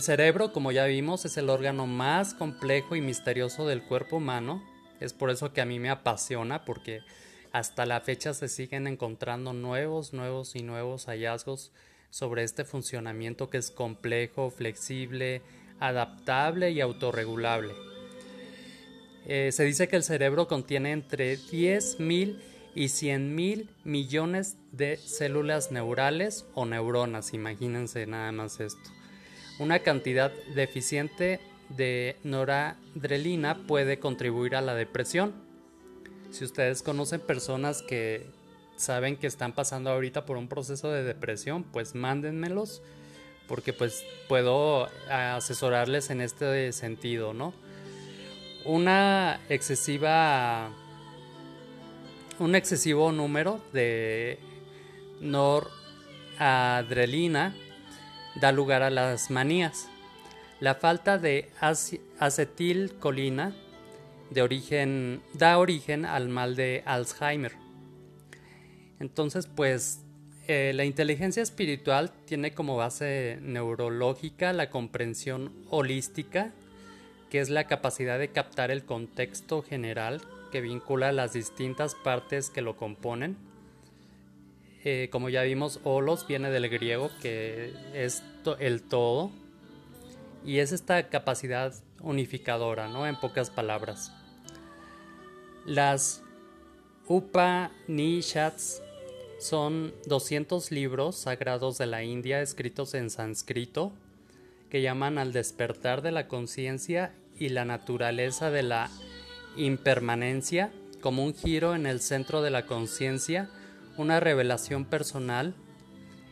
cerebro, 0.00 0.52
como 0.52 0.70
ya 0.70 0.84
vimos, 0.84 1.24
es 1.24 1.36
el 1.36 1.50
órgano 1.50 1.88
más 1.88 2.34
complejo 2.34 2.94
y 2.94 3.00
misterioso 3.00 3.66
del 3.66 3.82
cuerpo 3.82 4.16
humano. 4.16 4.62
Es 5.00 5.12
por 5.12 5.30
eso 5.30 5.52
que 5.52 5.60
a 5.60 5.64
mí 5.64 5.80
me 5.80 5.90
apasiona, 5.90 6.64
porque 6.64 7.00
hasta 7.50 7.84
la 7.84 8.00
fecha 8.00 8.32
se 8.32 8.48
siguen 8.48 8.86
encontrando 8.86 9.52
nuevos, 9.52 10.12
nuevos 10.12 10.54
y 10.54 10.62
nuevos 10.62 11.06
hallazgos 11.06 11.72
sobre 12.10 12.44
este 12.44 12.64
funcionamiento 12.64 13.50
que 13.50 13.58
es 13.58 13.72
complejo, 13.72 14.50
flexible, 14.50 15.42
adaptable 15.80 16.70
y 16.70 16.80
autorregulable. 16.80 17.74
Eh, 19.26 19.50
se 19.52 19.64
dice 19.64 19.88
que 19.88 19.96
el 19.96 20.04
cerebro 20.04 20.46
contiene 20.46 20.92
entre 20.92 21.36
10.000 21.38 22.38
y 22.76 22.84
100.000 22.84 23.68
millones 23.82 24.56
de 24.70 24.96
células 24.96 25.72
neurales 25.72 26.46
o 26.54 26.66
neuronas, 26.66 27.34
imagínense 27.34 28.06
nada 28.06 28.30
más 28.30 28.60
esto. 28.60 28.90
Una 29.58 29.80
cantidad 29.80 30.32
deficiente 30.54 31.40
de 31.68 32.16
noradrenalina 32.24 33.66
puede 33.66 33.98
contribuir 33.98 34.56
a 34.56 34.60
la 34.60 34.74
depresión. 34.74 35.32
Si 36.30 36.44
ustedes 36.44 36.82
conocen 36.82 37.20
personas 37.20 37.82
que 37.82 38.26
saben 38.76 39.16
que 39.16 39.26
están 39.26 39.52
pasando 39.52 39.90
ahorita 39.90 40.26
por 40.26 40.36
un 40.36 40.48
proceso 40.48 40.90
de 40.90 41.04
depresión, 41.04 41.62
pues 41.62 41.94
mándenmelos 41.94 42.82
porque 43.46 43.72
pues 43.72 44.04
puedo 44.28 44.88
asesorarles 45.10 46.10
en 46.10 46.20
este 46.20 46.72
sentido, 46.72 47.32
¿no? 47.34 47.52
Una 48.64 49.40
excesiva 49.48 50.70
un 52.38 52.54
excesivo 52.54 53.10
número 53.12 53.60
de 53.72 54.38
noradrenalina 55.20 57.56
da 58.34 58.52
lugar 58.52 58.82
a 58.82 58.90
las 58.90 59.30
manías. 59.30 59.88
La 60.60 60.74
falta 60.74 61.18
de 61.18 61.50
acetilcolina 62.18 63.54
da 64.30 65.58
origen 65.58 66.06
al 66.06 66.28
mal 66.28 66.56
de 66.56 66.82
Alzheimer. 66.86 67.52
Entonces, 69.00 69.46
pues 69.46 70.00
eh, 70.46 70.72
la 70.74 70.84
inteligencia 70.84 71.42
espiritual 71.42 72.12
tiene 72.26 72.52
como 72.52 72.76
base 72.76 73.38
neurológica 73.42 74.52
la 74.52 74.70
comprensión 74.70 75.52
holística, 75.70 76.52
que 77.30 77.40
es 77.40 77.50
la 77.50 77.64
capacidad 77.64 78.18
de 78.18 78.28
captar 78.28 78.70
el 78.70 78.84
contexto 78.84 79.62
general 79.62 80.20
que 80.52 80.60
vincula 80.60 81.12
las 81.12 81.32
distintas 81.32 81.94
partes 81.94 82.50
que 82.50 82.62
lo 82.62 82.76
componen 82.76 83.36
eh, 84.84 85.08
como 85.10 85.30
ya 85.30 85.42
vimos, 85.42 85.80
holos 85.82 86.26
viene 86.26 86.50
del 86.50 86.68
griego, 86.68 87.10
que 87.22 87.72
es 87.94 88.22
el 88.58 88.82
todo, 88.82 89.30
y 90.44 90.58
es 90.58 90.72
esta 90.72 91.08
capacidad 91.08 91.72
unificadora, 92.00 92.88
¿no? 92.88 93.06
En 93.06 93.16
pocas 93.16 93.48
palabras. 93.48 94.12
Las 95.64 96.22
Upanishads 97.06 98.82
son 99.38 99.94
200 100.06 100.70
libros 100.70 101.16
sagrados 101.16 101.78
de 101.78 101.86
la 101.86 102.02
India 102.02 102.42
escritos 102.42 102.94
en 102.94 103.10
sánscrito 103.10 103.92
que 104.70 104.82
llaman 104.82 105.18
al 105.18 105.32
despertar 105.32 106.02
de 106.02 106.12
la 106.12 106.28
conciencia 106.28 107.14
y 107.38 107.48
la 107.48 107.64
naturaleza 107.64 108.50
de 108.50 108.62
la 108.62 108.90
impermanencia 109.56 110.72
como 111.00 111.24
un 111.24 111.34
giro 111.34 111.74
en 111.74 111.86
el 111.86 112.00
centro 112.00 112.42
de 112.42 112.50
la 112.50 112.66
conciencia 112.66 113.50
una 113.96 114.20
revelación 114.20 114.84
personal 114.84 115.54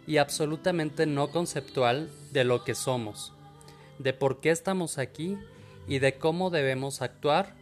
y 0.07 0.17
absolutamente 0.17 1.07
no 1.07 1.31
conceptual 1.31 2.11
de 2.33 2.45
lo 2.45 2.65
que 2.65 2.75
somos, 2.75 3.33
de 3.99 4.13
por 4.13 4.41
qué 4.41 4.51
estamos 4.51 4.99
aquí 4.99 5.39
y 5.87 5.99
de 5.99 6.19
cómo 6.19 6.51
debemos 6.51 7.03
actuar, 7.03 7.57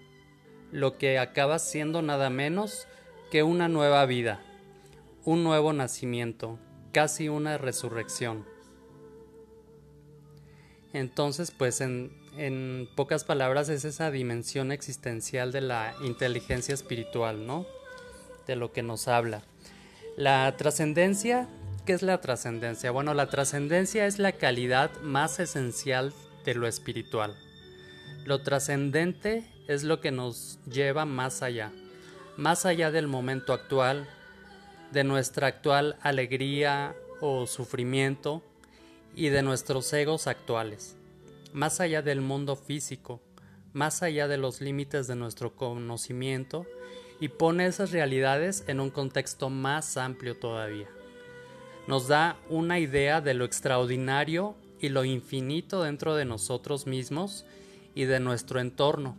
lo 0.73 0.99
que 0.99 1.19
acaba 1.19 1.59
siendo 1.59 2.03
nada 2.03 2.31
menos 2.31 2.87
que 3.31 3.43
una 3.43 3.69
nueva 3.69 4.07
vida, 4.07 4.41
un 5.25 5.45
nuevo 5.45 5.73
nacimiento, 5.73 6.59
casi 6.93 7.29
una 7.29 7.59
resurrección. 7.59 8.47
Entonces, 10.93 11.51
pues 11.51 11.81
en, 11.81 12.13
en 12.37 12.89
pocas 12.97 13.25
palabras 13.25 13.69
es 13.69 13.85
esa 13.85 14.11
dimensión 14.11 14.73
existencial 14.73 15.53
de 15.53 15.61
la 15.61 15.95
inteligencia 16.03 16.75
espiritual, 16.75 17.47
¿no? 17.47 17.67
De 18.47 18.57
lo 18.57 18.73
que 18.73 18.83
nos 18.83 19.07
habla. 19.07 19.45
La 20.17 20.55
trascendencia, 20.57 21.49
¿qué 21.87 21.93
es 21.93 22.03
la 22.03 22.21
trascendencia? 22.21 22.91
Bueno, 22.91 23.15
la 23.15 23.31
trascendencia 23.31 24.07
es 24.07 24.19
la 24.19 24.33
calidad 24.33 24.91
más 25.03 25.41
esencial 25.41 26.13
de 26.45 26.55
lo 26.55 26.67
espiritual. 26.67 27.37
Lo 28.25 28.43
trascendente 28.43 29.45
es 29.69 29.85
lo 29.85 30.01
que 30.01 30.11
nos 30.11 30.59
lleva 30.71 31.07
más 31.07 31.43
allá, 31.43 31.73
más 32.37 32.67
allá 32.67 32.91
del 32.91 33.07
momento 33.07 33.53
actual, 33.53 34.07
de 34.93 35.05
nuestra 35.05 35.47
actual 35.47 35.97
alegría 36.03 36.95
o 37.21 37.47
sufrimiento 37.47 38.43
y 39.15 39.29
de 39.29 39.43
nuestros 39.43 39.93
egos 39.93 40.27
actuales, 40.27 40.97
más 41.53 41.81
allá 41.81 42.03
del 42.03 42.21
mundo 42.21 42.57
físico, 42.57 43.21
más 43.73 44.03
allá 44.03 44.29
de 44.29 44.37
los 44.37 44.61
límites 44.61 45.07
de 45.07 45.15
nuestro 45.15 45.55
conocimiento 45.55 46.67
y 47.21 47.29
pone 47.29 47.67
esas 47.67 47.93
realidades 47.93 48.65
en 48.67 48.81
un 48.81 48.91
contexto 48.91 49.51
más 49.51 49.97
amplio 49.97 50.37
todavía. 50.37 50.89
Nos 51.87 52.09
da 52.09 52.39
una 52.49 52.79
idea 52.79 53.21
de 53.21 53.35
lo 53.35 53.45
extraordinario 53.45 54.57
y 54.81 54.89
lo 54.89 55.05
infinito 55.05 55.83
dentro 55.83 56.17
de 56.17 56.25
nosotros 56.25 56.87
mismos 56.87 57.45
y 57.95 58.05
de 58.05 58.21
nuestro 58.21 58.61
entorno. 58.61 59.17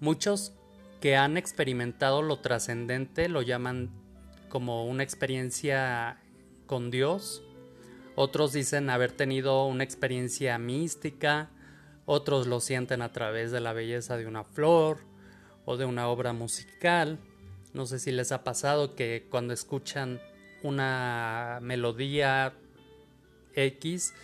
Muchos 0.00 0.52
que 1.00 1.16
han 1.16 1.36
experimentado 1.36 2.22
lo 2.22 2.38
trascendente 2.38 3.28
lo 3.28 3.42
llaman 3.42 3.90
como 4.48 4.86
una 4.86 5.02
experiencia 5.02 6.20
con 6.66 6.90
Dios, 6.90 7.42
otros 8.14 8.52
dicen 8.52 8.88
haber 8.88 9.12
tenido 9.12 9.66
una 9.66 9.84
experiencia 9.84 10.58
mística, 10.58 11.50
otros 12.06 12.46
lo 12.46 12.60
sienten 12.60 13.02
a 13.02 13.12
través 13.12 13.52
de 13.52 13.60
la 13.60 13.74
belleza 13.74 14.16
de 14.16 14.26
una 14.26 14.42
flor, 14.42 15.00
o 15.66 15.76
de 15.76 15.84
una 15.84 16.08
obra 16.08 16.32
musical. 16.32 17.18
No 17.74 17.84
sé 17.84 17.98
si 17.98 18.10
les 18.10 18.32
ha 18.32 18.42
pasado 18.42 18.94
que 18.94 19.26
cuando 19.30 19.52
escuchan 19.52 20.22
una 20.62 21.58
melodía 21.60 22.54
X 23.54 24.14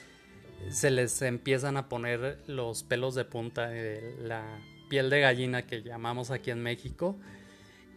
se 0.71 0.91
les 0.91 1.21
empiezan 1.23 1.77
a 1.77 1.89
poner 1.89 2.39
los 2.47 2.83
pelos 2.85 3.15
de 3.15 3.25
punta 3.25 3.69
de 3.69 4.17
la 4.23 4.45
piel 4.89 5.11
de 5.11 5.21
gallina 5.21 5.67
que 5.67 5.83
llamamos 5.83 6.31
aquí 6.31 6.51
en 6.51 6.63
México. 6.63 7.19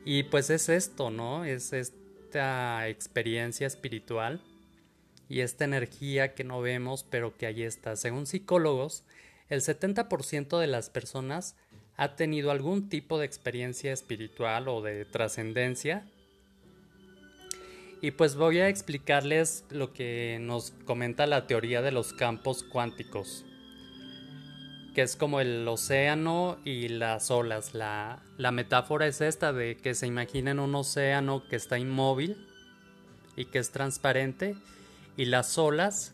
Y 0.04 0.24
pues 0.24 0.50
es 0.50 0.70
esto, 0.70 1.10
¿no? 1.10 1.46
Es 1.46 1.74
esta 1.74 2.88
experiencia 2.88 3.68
espiritual 3.68 4.42
y 5.30 5.40
esta 5.40 5.66
energía 5.66 6.34
que 6.34 6.44
no 6.44 6.62
vemos 6.62 7.04
pero 7.04 7.38
que 7.38 7.46
ahí 7.46 7.64
está. 7.64 7.96
Según 7.96 8.25
psicólogos, 8.25 9.04
el 9.50 9.62
70% 9.62 10.60
de 10.60 10.68
las 10.68 10.90
personas 10.90 11.56
ha 11.98 12.16
tenido 12.16 12.52
algún 12.52 12.90
tipo 12.90 13.18
de 13.20 13.25
experiencia 13.25 13.94
espiritual 13.94 14.68
o 14.68 14.82
de 14.82 15.06
trascendencia. 15.06 16.06
Y 18.02 18.12
pues 18.12 18.36
voy 18.36 18.60
a 18.60 18.68
explicarles 18.68 19.64
lo 19.70 19.94
que 19.94 20.38
nos 20.42 20.72
comenta 20.86 21.25
la 21.25 21.48
teoría 21.48 21.82
de 21.82 21.92
los 21.92 22.14
campos 22.14 22.64
cuánticos, 22.64 23.46
que 24.94 25.02
es 25.02 25.16
como 25.16 25.40
el 25.40 25.68
océano 25.68 26.58
y 26.66 26.90
las 26.90 27.32
olas. 27.32 27.74
La, 27.74 28.22
la 28.38 28.52
metáfora 28.52 29.08
es 29.08 29.22
esta 29.22 29.54
de 29.54 29.78
que 29.78 29.96
se 29.96 30.08
imaginen 30.08 30.60
un 30.60 30.75
océano 30.75 31.48
que 31.48 31.56
está 31.56 31.80
inmóvil 31.80 32.38
y 33.36 33.46
que 33.46 33.60
es 33.60 33.72
transparente 33.72 34.56
y 35.18 35.25
las 35.25 35.58
olas, 35.58 36.14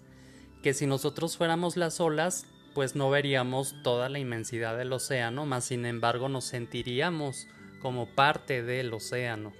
que 0.62 0.74
si 0.74 0.86
nosotros 0.86 1.38
fuéramos 1.38 1.76
las 1.76 2.00
olas, 2.00 2.46
pues 2.74 2.96
no 2.96 3.10
veríamos 3.10 3.75
toda 3.84 4.10
la 4.10 4.20
inmensidad 4.20 4.78
del 4.78 4.94
océano, 4.94 5.46
más 5.46 5.66
sin 5.66 5.86
embargo 5.86 6.30
nos 6.30 6.46
sentiríamos 6.46 7.48
como 7.82 8.08
parte 8.08 8.63
del 8.63 8.94
océano. 8.94 9.54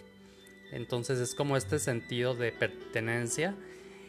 Entonces 0.72 1.20
es 1.20 1.36
como 1.36 1.58
este 1.58 1.80
sentido 1.80 2.34
de 2.36 2.52
pertenencia. 2.52 3.56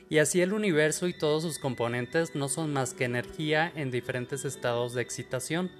Y 0.08 0.18
así 0.18 0.40
el 0.42 0.52
universo 0.52 1.08
y 1.08 1.14
todos 1.14 1.42
sus 1.42 1.58
componentes 1.58 2.34
no 2.34 2.48
son 2.48 2.72
más 2.72 2.94
que 2.94 3.04
energía 3.04 3.72
en 3.74 3.90
diferentes 3.90 4.44
estados 4.44 4.92
de 4.94 5.02
excitación. 5.02 5.70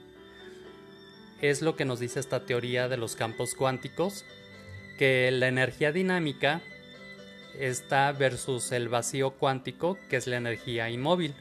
Es 1.41 1.61
lo 1.61 1.77
que 1.77 1.85
nos 1.85 2.01
dice 2.01 2.19
esta 2.19 2.47
teoría 2.47 2.89
de 2.89 2.97
los 2.97 3.15
campos 3.15 3.55
cuánticos, 3.55 4.25
que 4.99 5.31
la 5.33 5.49
energía 5.49 5.93
dinámica 5.93 6.63
está 7.59 8.13
versus 8.13 8.73
el 8.73 8.89
vacío 8.89 9.33
cuántico, 9.33 9.99
que 10.09 10.17
es 10.17 10.27
la 10.27 10.37
energía 10.37 10.89
inmóvil. 10.89 11.35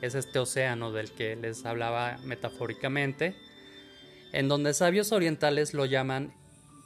Es 0.00 0.14
este 0.14 0.38
océano 0.38 0.92
del 0.92 1.10
que 1.12 1.36
les 1.36 1.64
hablaba 1.66 2.18
metafóricamente, 2.24 3.36
en 4.32 4.48
donde 4.48 4.74
sabios 4.74 5.12
orientales 5.12 5.74
lo 5.74 5.84
llaman 5.84 6.32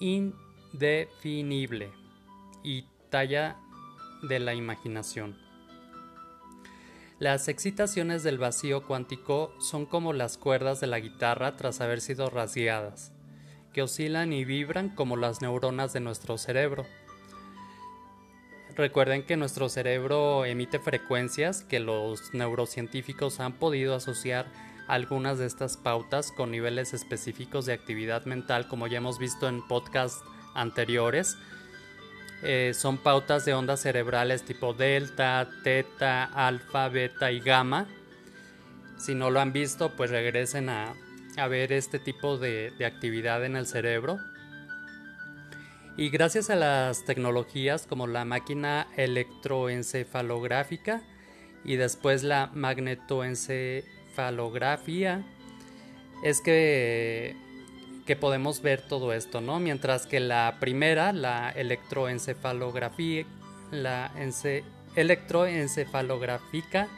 indefinible 0.01 1.93
y 2.63 2.87
talla 3.11 3.57
de 4.23 4.41
la 4.41 4.55
imaginación. 4.55 5.37
Las 7.21 7.47
excitaciones 7.47 8.25
del 8.25 8.39
vacío 8.39 8.83
cuántico 8.87 9.55
son 9.61 9.87
como 9.87 10.13
las 10.13 10.37
cuerdas 10.37 10.81
de 10.81 10.89
la 10.89 10.99
guitarra 10.99 11.57
tras 11.57 11.81
haber 11.81 12.01
sido 12.01 12.29
rasgueadas, 12.29 13.13
que 13.73 13.83
oscilan 13.83 14.33
y 14.33 14.45
vibran 14.45 14.89
como 14.89 15.17
las 15.17 15.41
neuronas 15.41 15.93
de 15.93 16.01
nuestro 16.01 16.39
cerebro. 16.39 16.87
Recuerden 18.77 19.23
que 19.23 19.37
nuestro 19.37 19.69
cerebro 19.69 20.45
emite 20.45 20.81
frecuencias 20.81 21.63
que 21.63 21.79
los 21.79 22.35
neurocientíficos 22.35 23.39
han 23.39 23.53
podido 23.53 23.95
asociar 23.95 24.47
algunas 24.89 25.39
de 25.39 25.47
estas 25.47 25.77
pautas 25.77 26.33
con 26.33 26.51
niveles 26.51 26.93
específicos 26.93 27.67
de 27.67 27.73
actividad 27.73 28.25
mental, 28.25 28.67
como 28.67 28.89
ya 28.89 28.99
hemos 28.99 29.21
visto 29.21 29.49
en 29.49 29.67
podcasts 29.67 30.25
anteriores. 30.55 31.37
Eh, 32.43 32.73
son 32.75 32.99
pautas 32.99 33.45
de 33.45 33.55
ondas 33.55 33.81
cerebrales 33.81 34.43
tipo 34.43 34.75
delta, 34.75 35.49
teta, 35.63 36.25
alfa, 36.25 36.89
beta 36.89 37.31
y 37.31 37.39
gamma. 37.39 37.87
Si 38.99 39.15
no 39.15 39.31
lo 39.31 39.41
han 39.41 39.53
visto, 39.53 39.91
pues 39.91 40.11
regresen 40.11 40.69
a, 40.69 40.95
ver 41.49 41.73
este 41.73 42.01
tipo 42.01 42.39
de, 42.39 42.73
de 42.77 42.87
actividad 42.87 43.45
en 43.45 43.55
el 43.57 43.67
cerebro. 43.67 44.19
Y 45.97 46.11
gracias 46.11 46.51
a 46.51 46.57
las 46.57 47.05
tecnologías 47.05 47.87
como 47.87 48.09
la 48.09 48.25
máquina 48.25 48.89
electroencefalográfica 48.97 51.03
y 51.65 51.77
después 51.77 52.25
la 52.25 52.51
magnetoencefalografía, 52.53 55.25
es 56.25 56.41
que, 56.41 57.37
que 58.07 58.17
podemos 58.17 58.61
ver 58.61 58.83
todo 58.83 59.13
esto, 59.13 59.41
¿no? 59.41 59.61
Mientras 59.61 60.09
que 60.09 60.19
la 60.19 60.57
primera, 60.59 61.13
la 61.13 61.51
electroencefalografía, 61.51 63.25
la 63.71 64.11
electroencefalográfica, 64.97 66.89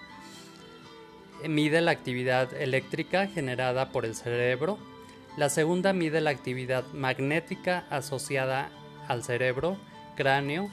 mide 1.46 1.82
la 1.82 1.90
actividad 1.90 2.54
eléctrica 2.54 3.26
generada 3.26 3.92
por 3.92 4.06
el 4.06 4.14
cerebro. 4.14 4.78
La 5.36 5.50
segunda 5.50 5.92
mide 5.92 6.22
la 6.22 6.30
actividad 6.30 6.86
magnética 6.94 7.84
asociada 7.90 8.70
al 9.08 9.24
cerebro, 9.24 9.76
cráneo 10.16 10.70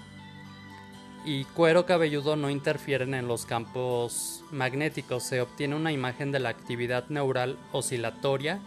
y 1.25 1.45
cuero 1.45 1.85
cabelludo 1.85 2.35
no 2.35 2.49
interfieren 2.49 3.13
en 3.13 3.27
los 3.27 3.45
campos 3.45 4.43
magnéticos. 4.51 5.23
Se 5.23 5.39
obtiene 5.41 5.75
una 5.75 5.91
imagen 5.91 6.31
de 6.31 6.39
la 6.39 6.49
actividad 6.49 7.07
neural 7.09 7.59
oscilatoria 7.71 8.59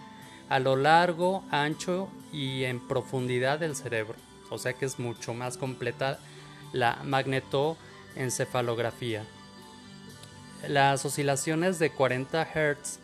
a 0.48 0.60
lo 0.60 0.76
largo, 0.76 1.44
ancho 1.50 2.08
y 2.32 2.64
en 2.64 2.80
profundidad 2.80 3.58
del 3.58 3.76
cerebro. 3.76 4.14
O 4.50 4.58
sea 4.58 4.72
que 4.72 4.86
es 4.86 4.98
mucho 4.98 5.34
más 5.34 5.58
completa 5.58 6.18
la 6.72 6.98
magnetoencefalografía. 7.04 9.22
Las 10.68 11.04
oscilaciones 11.04 11.78
de 11.78 11.90
40 11.90 12.44
Hz 12.44 13.00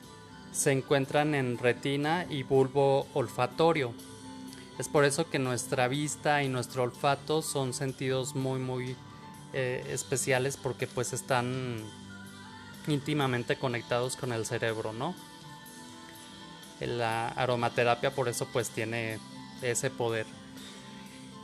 se 0.53 0.73
encuentran 0.73 1.35
en 1.35 1.59
retina 1.59 2.25
y 2.29 2.43
bulbo 2.43 3.07
olfatorio. 3.15 3.95
Es 4.79 4.89
por 4.89 5.05
eso 5.05 5.29
que 5.29 5.39
nuestra 5.39 5.87
vista 5.89 6.43
y 6.43 6.49
nuestro 6.49 6.83
olfato 6.83 7.43
son 7.43 7.75
sentidos 7.75 8.35
muy 8.35 8.59
muy 8.59 8.97
eh, 9.53 9.85
especiales 9.91 10.57
porque 10.57 10.87
pues 10.87 11.13
están 11.13 11.83
íntimamente 12.89 13.57
conectados 13.57 14.17
con 14.17 14.33
el 14.33 14.47
cerebro, 14.47 14.93
¿no? 14.93 15.15
La 16.81 17.29
aromaterapia 17.29 18.15
por 18.15 18.29
eso 18.29 18.49
pues 18.53 18.71
tiene 18.71 19.19
ese 19.61 19.91
poder. 19.91 20.27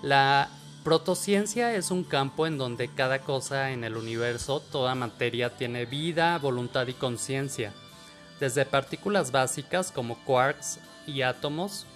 La 0.03 0.49
protociencia 0.83 1.75
es 1.75 1.91
un 1.91 2.03
campo 2.03 2.47
en 2.47 2.57
donde 2.57 2.89
cada 2.89 3.21
cosa 3.21 3.73
en 3.73 3.85
el 3.85 3.97
universo, 3.97 4.61
toda 4.61 4.95
materia 4.95 5.57
tiene 5.57 5.85
vida, 5.85 6.39
voluntad 6.39 6.87
y 6.87 6.95
conciencia. 6.95 7.75
Desde 8.41 8.65
partículas 8.65 9.33
básicas 9.33 9.93
como 9.93 10.17
quarks 10.25 10.79
y 11.07 11.23
átomos 11.23 11.87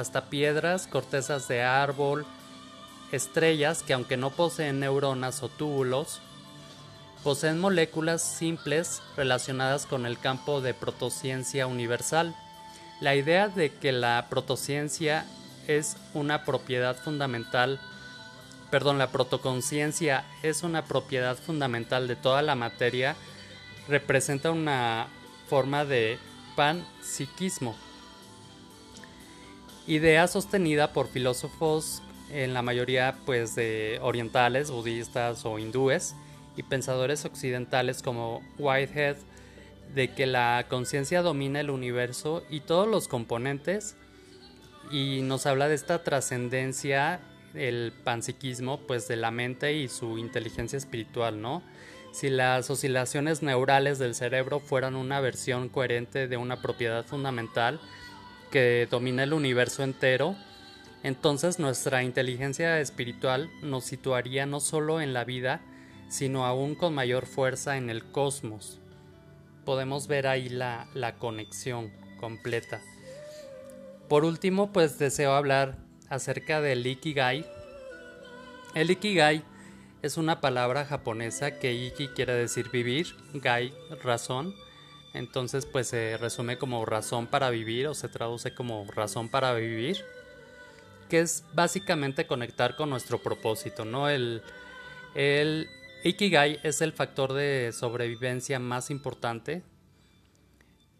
hasta 0.00 0.30
piedras, 0.30 0.86
cortezas 0.86 1.46
de 1.46 1.62
árbol, 1.62 2.26
estrellas 3.12 3.82
que 3.82 3.92
aunque 3.92 4.16
no 4.16 4.30
poseen 4.30 4.80
neuronas 4.80 5.42
o 5.42 5.48
túbulos, 5.48 6.20
poseen 7.22 7.60
moléculas 7.60 8.22
simples 8.22 9.02
relacionadas 9.16 9.86
con 9.86 10.06
el 10.06 10.18
campo 10.18 10.60
de 10.60 10.74
protociencia 10.74 11.66
universal. 11.66 12.34
La 13.00 13.14
idea 13.14 13.48
de 13.48 13.72
que 13.72 13.92
la 13.92 14.26
protociencia 14.30 15.26
es 15.66 15.96
una 16.14 16.44
propiedad 16.44 16.96
fundamental, 16.96 17.78
perdón, 18.70 18.98
la 18.98 19.10
protoconciencia 19.10 20.24
es 20.42 20.62
una 20.62 20.84
propiedad 20.84 21.36
fundamental 21.36 22.08
de 22.08 22.16
toda 22.16 22.42
la 22.42 22.54
materia, 22.54 23.16
representa 23.86 24.50
una 24.50 25.08
forma 25.48 25.84
de 25.84 26.18
panpsiquismo 26.56 27.76
idea 29.86 30.26
sostenida 30.26 30.92
por 30.92 31.08
filósofos 31.08 32.02
en 32.32 32.54
la 32.54 32.62
mayoría 32.62 33.16
pues 33.26 33.54
de 33.54 33.98
orientales, 34.02 34.70
budistas 34.70 35.44
o 35.44 35.58
hindúes 35.58 36.14
y 36.56 36.62
pensadores 36.62 37.24
occidentales 37.24 38.02
como 38.02 38.42
Whitehead 38.58 39.16
de 39.94 40.12
que 40.14 40.26
la 40.26 40.66
conciencia 40.68 41.22
domina 41.22 41.60
el 41.60 41.70
universo 41.70 42.44
y 42.50 42.60
todos 42.60 42.86
los 42.86 43.08
componentes 43.08 43.96
y 44.90 45.22
nos 45.22 45.46
habla 45.46 45.68
de 45.68 45.74
esta 45.74 46.02
trascendencia 46.02 47.20
el 47.54 47.92
panpsiquismo 48.04 48.78
pues 48.86 49.08
de 49.08 49.16
la 49.16 49.30
mente 49.30 49.72
y 49.72 49.88
su 49.88 50.18
inteligencia 50.18 50.76
espiritual, 50.76 51.40
¿no? 51.40 51.62
Si 52.12 52.28
las 52.28 52.70
oscilaciones 52.70 53.42
neurales 53.42 53.98
del 53.98 54.14
cerebro 54.14 54.60
fueran 54.60 54.96
una 54.96 55.20
versión 55.20 55.68
coherente 55.68 56.26
de 56.26 56.36
una 56.36 56.60
propiedad 56.60 57.04
fundamental, 57.04 57.80
que 58.50 58.88
domina 58.90 59.22
el 59.22 59.32
universo 59.32 59.82
entero, 59.82 60.36
entonces 61.02 61.58
nuestra 61.58 62.02
inteligencia 62.02 62.80
espiritual 62.80 63.50
nos 63.62 63.84
situaría 63.84 64.46
no 64.46 64.60
solo 64.60 65.00
en 65.00 65.12
la 65.12 65.24
vida, 65.24 65.60
sino 66.08 66.44
aún 66.44 66.74
con 66.74 66.94
mayor 66.94 67.26
fuerza 67.26 67.76
en 67.76 67.88
el 67.88 68.04
cosmos. 68.04 68.80
Podemos 69.64 70.08
ver 70.08 70.26
ahí 70.26 70.48
la, 70.48 70.88
la 70.94 71.16
conexión 71.16 71.92
completa. 72.18 72.80
Por 74.08 74.24
último, 74.24 74.72
pues 74.72 74.98
deseo 74.98 75.32
hablar 75.32 75.76
acerca 76.08 76.60
del 76.60 76.86
Ikigai. 76.86 77.46
El 78.74 78.90
Ikigai 78.90 79.42
es 80.02 80.16
una 80.16 80.40
palabra 80.40 80.84
japonesa 80.84 81.58
que 81.58 81.72
Iki 81.72 82.08
quiere 82.08 82.34
decir 82.34 82.70
vivir, 82.70 83.14
Gai 83.34 83.72
razón, 84.02 84.54
entonces 85.12 85.66
pues 85.66 85.88
se 85.88 86.16
resume 86.16 86.58
como 86.58 86.84
razón 86.84 87.26
para 87.26 87.50
vivir 87.50 87.88
o 87.88 87.94
se 87.94 88.08
traduce 88.08 88.54
como 88.54 88.86
razón 88.94 89.28
para 89.28 89.52
vivir, 89.54 90.04
que 91.08 91.20
es 91.20 91.44
básicamente 91.52 92.26
conectar 92.26 92.76
con 92.76 92.90
nuestro 92.90 93.18
propósito, 93.18 93.84
¿no? 93.84 94.08
El, 94.08 94.42
Ikigai 96.04 96.60
es 96.62 96.80
el 96.80 96.92
factor 96.92 97.32
de 97.32 97.72
sobrevivencia 97.72 98.58
más 98.58 98.90
importante 98.90 99.62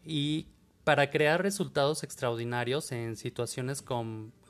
y 0.04 0.48
para 0.84 1.10
crear 1.10 1.42
resultados 1.42 2.02
extraordinarios 2.02 2.90
en 2.92 3.16
situaciones 3.16 3.82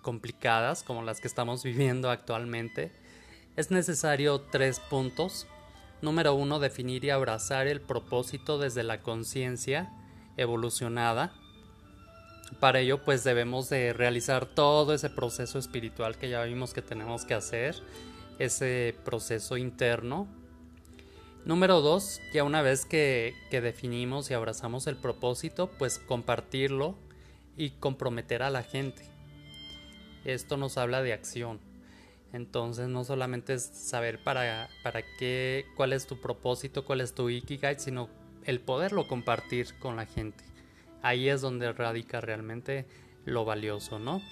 complicadas 0.03 0.83
como 0.83 1.03
las 1.03 1.21
que 1.21 1.29
estamos 1.29 1.63
viviendo 1.65 2.11
actualmente, 2.11 2.91
es 3.57 3.71
necesario 3.71 4.41
tres 4.41 4.81
puntos 4.81 5.47
Número 6.03 6.35
uno, 6.35 6.59
definir 6.59 7.05
y 7.05 7.11
abrazar 7.11 7.67
el 7.67 7.81
propósito 7.81 8.59
desde 8.59 8.83
la 8.83 9.03
conciencia 9.03 9.93
evolucionada. 10.37 11.35
Para 12.59 12.81
ello, 12.81 13.05
pues 13.05 13.23
debemos 13.23 13.69
de 13.69 13.93
realizar 13.93 14.47
todo 14.47 14.95
ese 14.95 15.11
proceso 15.11 15.59
espiritual 15.59 16.17
que 16.17 16.31
ya 16.31 16.43
vimos 16.43 16.73
que 16.73 16.83
tenemos 16.83 17.25
que 17.25 17.35
hacer, 17.35 17.77
ese 18.39 18.97
proceso 19.05 19.57
interno. 19.59 20.27
Número 21.45 21.81
dos, 21.81 22.21
ya 22.33 22.45
una 22.45 22.63
vez 22.63 22.87
que, 22.87 23.35
que 23.51 23.61
definimos 23.61 24.31
y 24.31 24.35
abrazamos 24.35 24.87
el 24.87 24.97
propósito, 24.97 25.71
pues 25.79 25.99
compartirlo 25.99 26.97
y 27.57 27.71
comprometer 27.71 28.43
a 28.43 28.51
la 28.51 28.63
gente. 28.63 29.05
Esto 30.25 30.57
nos 30.57 30.79
habla 30.79 31.03
de 31.03 31.13
acción. 31.13 31.61
Entonces 32.33 32.89
no 32.89 33.05
solamente 33.05 33.55
es 33.55 33.65
saber 33.65 34.23
para, 34.23 34.69
para 34.83 35.03
qué, 35.19 35.67
cuál 35.77 35.93
es 35.93 36.07
tu 36.07 36.21
propósito, 36.21 36.85
cuál 36.85 37.01
es 37.01 37.15
tu 37.15 37.29
Ikigai, 37.29 37.79
sino 37.79 38.09
el 38.45 38.61
poderlo 38.61 39.09
compartir 39.09 39.75
con 39.79 39.97
la 39.97 40.07
gente. 40.07 40.45
Ahí 41.03 41.29
es 41.29 41.41
donde 41.41 41.73
radica 41.73 42.21
realmente 42.21 42.87
lo 43.25 43.45
valioso, 43.45 43.99
¿no? 43.99 44.23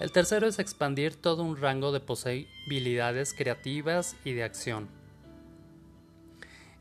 El 0.00 0.12
tercero 0.12 0.46
es 0.46 0.58
expandir 0.58 1.16
todo 1.16 1.42
un 1.42 1.56
rango 1.56 1.90
de 1.90 2.00
posibilidades 2.00 3.32
creativas 3.32 4.16
y 4.24 4.32
de 4.32 4.44
acción. 4.44 4.88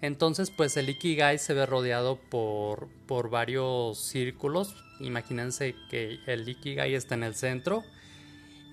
Entonces, 0.01 0.51
pues 0.51 0.75
el 0.77 0.89
Ikigai 0.89 1.39
se 1.39 1.53
ve 1.53 1.65
rodeado 1.65 2.17
por, 2.29 2.89
por 3.07 3.29
varios 3.29 3.97
círculos. 3.97 4.75
Imagínense 4.99 5.75
que 5.89 6.19
el 6.27 6.47
Ikigai 6.47 6.93
está 6.93 7.15
en 7.15 7.23
el 7.23 7.35
centro 7.35 7.83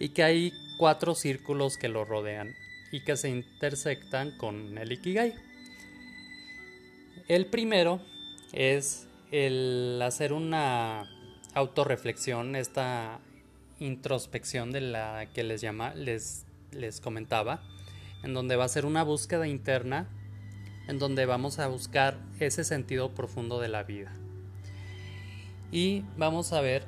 y 0.00 0.08
que 0.10 0.24
hay 0.24 0.52
cuatro 0.82 1.14
círculos 1.14 1.78
que 1.78 1.86
lo 1.86 2.04
rodean 2.04 2.56
y 2.90 3.04
que 3.04 3.16
se 3.16 3.28
intersectan 3.28 4.36
con 4.36 4.76
el 4.78 4.90
Ikigai. 4.90 5.32
El 7.28 7.46
primero 7.46 8.02
es 8.52 9.06
el 9.30 10.00
hacer 10.02 10.32
una 10.32 11.04
autorreflexión, 11.54 12.56
esta 12.56 13.20
introspección 13.78 14.72
de 14.72 14.80
la 14.80 15.26
que 15.32 15.44
les 15.44 15.60
llama, 15.60 15.94
les, 15.94 16.46
les 16.72 17.00
comentaba, 17.00 17.62
en 18.24 18.34
donde 18.34 18.56
va 18.56 18.64
a 18.64 18.68
ser 18.68 18.84
una 18.84 19.04
búsqueda 19.04 19.46
interna, 19.46 20.08
en 20.88 20.98
donde 20.98 21.26
vamos 21.26 21.60
a 21.60 21.68
buscar 21.68 22.18
ese 22.40 22.64
sentido 22.64 23.14
profundo 23.14 23.60
de 23.60 23.68
la 23.68 23.84
vida. 23.84 24.12
Y 25.70 26.02
vamos 26.16 26.52
a 26.52 26.60
ver 26.60 26.82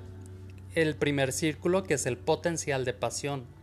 el 0.75 0.97
primer 0.97 1.31
círculo 1.31 1.85
que 1.85 1.95
es 1.95 2.07
el 2.07 2.19
potencial 2.19 2.85
de 2.85 2.93
pasión, 2.93 3.54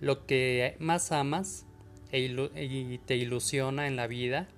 lo 0.00 0.26
que 0.26 0.76
más 0.78 1.12
amas 1.12 1.66
e 2.12 2.20
y 2.20 2.98
te 2.98 3.16
ilusiona 3.16 3.86
en 3.86 3.96
la 3.96 4.06
vida. 4.06 4.48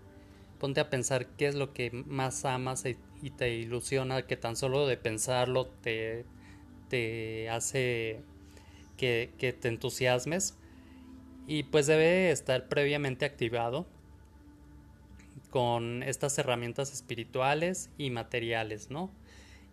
Ponte 0.58 0.80
a 0.80 0.90
pensar 0.90 1.26
qué 1.36 1.48
es 1.48 1.54
lo 1.54 1.72
que 1.72 1.90
más 1.90 2.44
amas 2.44 2.84
e, 2.84 2.96
y 3.20 3.30
te 3.30 3.54
ilusiona, 3.54 4.22
que 4.22 4.36
tan 4.36 4.56
solo 4.56 4.86
de 4.86 4.96
pensarlo 4.96 5.66
te, 5.66 6.24
hace 7.50 8.22
que, 8.96 9.32
que 9.38 9.52
te 9.52 9.68
entusiasmes. 9.68 10.56
Y 11.46 11.64
pues 11.64 11.86
debe 11.86 12.30
estar 12.30 12.68
previamente 12.68 13.24
activado 13.24 13.86
con 15.50 16.02
estas 16.02 16.38
herramientas 16.38 16.92
espirituales 16.92 17.90
y 17.98 18.10
materiales, 18.10 18.90
¿no? 18.90 19.10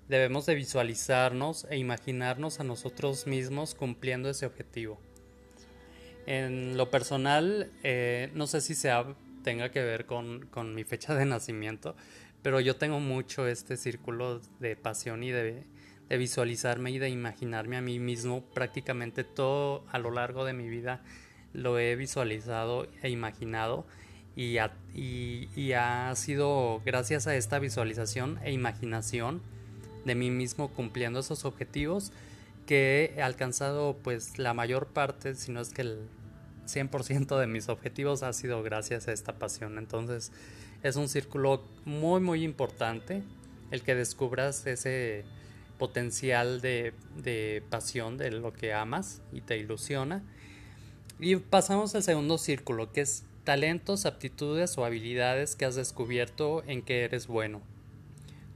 Debemos 0.10 0.48
de 0.48 0.56
visualizarnos 0.56 1.68
e 1.70 1.78
imaginarnos 1.78 2.60
a 2.60 2.64
nosotros 2.64 3.28
mismos 3.28 3.76
cumpliendo 3.76 4.30
ese 4.30 4.48
objetivo. 4.48 5.00
En 6.30 6.78
lo 6.78 6.92
personal, 6.92 7.72
eh, 7.82 8.30
no 8.36 8.46
sé 8.46 8.62
si 8.62 8.76
sea, 8.76 9.04
tenga 9.44 9.72
que 9.72 9.82
ver 9.82 10.06
con, 10.06 10.46
con, 10.52 10.76
mi 10.76 10.84
fecha 10.84 11.16
de 11.16 11.26
nacimiento, 11.26 11.96
pero 12.44 12.60
yo 12.60 12.76
tengo 12.76 13.00
mucho 13.00 13.48
este 13.48 13.78
círculo 13.78 14.40
de 14.60 14.76
pasión 14.76 15.24
y 15.24 15.32
de, 15.32 15.64
de, 16.08 16.18
visualizarme 16.20 16.92
y 16.92 17.00
de 17.00 17.10
imaginarme 17.10 17.78
a 17.78 17.82
mí 17.82 17.98
mismo 17.98 18.44
prácticamente 18.54 19.24
todo 19.24 19.84
a 19.90 19.98
lo 19.98 20.12
largo 20.12 20.46
de 20.46 20.54
mi 20.54 20.70
vida 20.70 21.02
lo 21.54 21.80
he 21.80 21.96
visualizado 21.96 22.86
e 23.02 23.10
imaginado 23.10 23.88
y, 24.36 24.60
y, 24.94 25.50
y 25.56 25.74
ha 25.74 26.14
sido 26.16 26.84
gracias 26.86 27.26
a 27.26 27.36
esta 27.36 27.58
visualización 27.58 28.38
e 28.44 28.52
imaginación 28.52 29.42
de 30.06 30.14
mí 30.14 30.30
mismo 30.30 30.68
cumpliendo 30.68 31.22
esos 31.22 31.44
objetivos 31.44 32.12
que 32.68 33.16
he 33.18 33.24
alcanzado 33.24 33.98
pues 34.04 34.38
la 34.38 34.54
mayor 34.54 34.86
parte, 34.86 35.34
si 35.34 35.52
no 35.52 35.60
es 35.60 35.70
que 35.70 35.82
el 35.82 36.08
100% 36.74 37.40
de 37.40 37.48
mis 37.48 37.70
objetivos 37.70 38.24
ha 38.24 38.34
sido 38.34 38.64
gracias 38.64 39.08
a 39.08 39.12
esta 39.12 39.40
pasión. 39.40 39.78
Entonces 39.78 40.32
es 40.84 40.96
un 40.96 41.10
círculo 41.10 41.64
muy 41.86 42.22
muy 42.22 42.44
importante 42.44 43.24
el 43.72 43.82
que 43.82 43.96
descubras 43.96 44.66
ese 44.66 45.26
potencial 45.78 46.62
de, 46.62 46.94
de 47.16 47.64
pasión 47.70 48.18
de 48.18 48.32
lo 48.32 48.54
que 48.54 48.74
amas 48.74 49.22
y 49.32 49.42
te 49.42 49.58
ilusiona. 49.58 50.24
Y 51.20 51.36
pasamos 51.36 51.96
al 51.96 52.04
segundo 52.04 52.38
círculo, 52.38 52.92
que 52.92 53.02
es 53.02 53.24
talentos, 53.44 54.06
aptitudes 54.06 54.78
o 54.78 54.86
habilidades 54.86 55.56
que 55.56 55.66
has 55.66 55.76
descubierto 55.76 56.64
en 56.68 56.82
que 56.82 57.04
eres 57.04 57.28
bueno. 57.28 57.62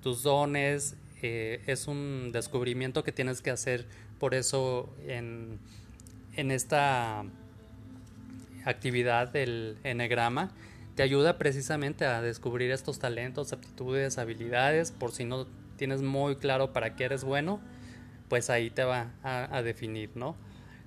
Tus 0.01 0.23
dones, 0.23 0.95
eh, 1.21 1.61
es 1.67 1.87
un 1.87 2.31
descubrimiento 2.33 3.03
que 3.05 3.13
tienes 3.13 3.41
que 3.41 3.49
hacer 3.49 3.85
por 4.19 4.35
eso 4.35 4.93
en, 5.07 5.57
en 6.35 6.51
esta 6.51 7.23
actividad 8.65 9.29
del 9.29 9.77
enegrama 9.83 10.51
te 10.95 11.03
ayuda 11.03 11.37
precisamente 11.37 12.05
a 12.05 12.21
descubrir 12.21 12.71
estos 12.71 12.99
talentos, 12.99 13.51
aptitudes, 13.51 14.17
habilidades, 14.17 14.91
por 14.91 15.11
si 15.11 15.25
no 15.25 15.47
tienes 15.75 16.01
muy 16.01 16.35
claro 16.35 16.71
para 16.71 16.95
qué 16.95 17.05
eres 17.05 17.23
bueno, 17.23 17.59
pues 18.29 18.49
ahí 18.49 18.69
te 18.69 18.83
va 18.83 19.11
a, 19.23 19.55
a, 19.55 19.63
definir, 19.63 20.11
¿no? 20.15 20.35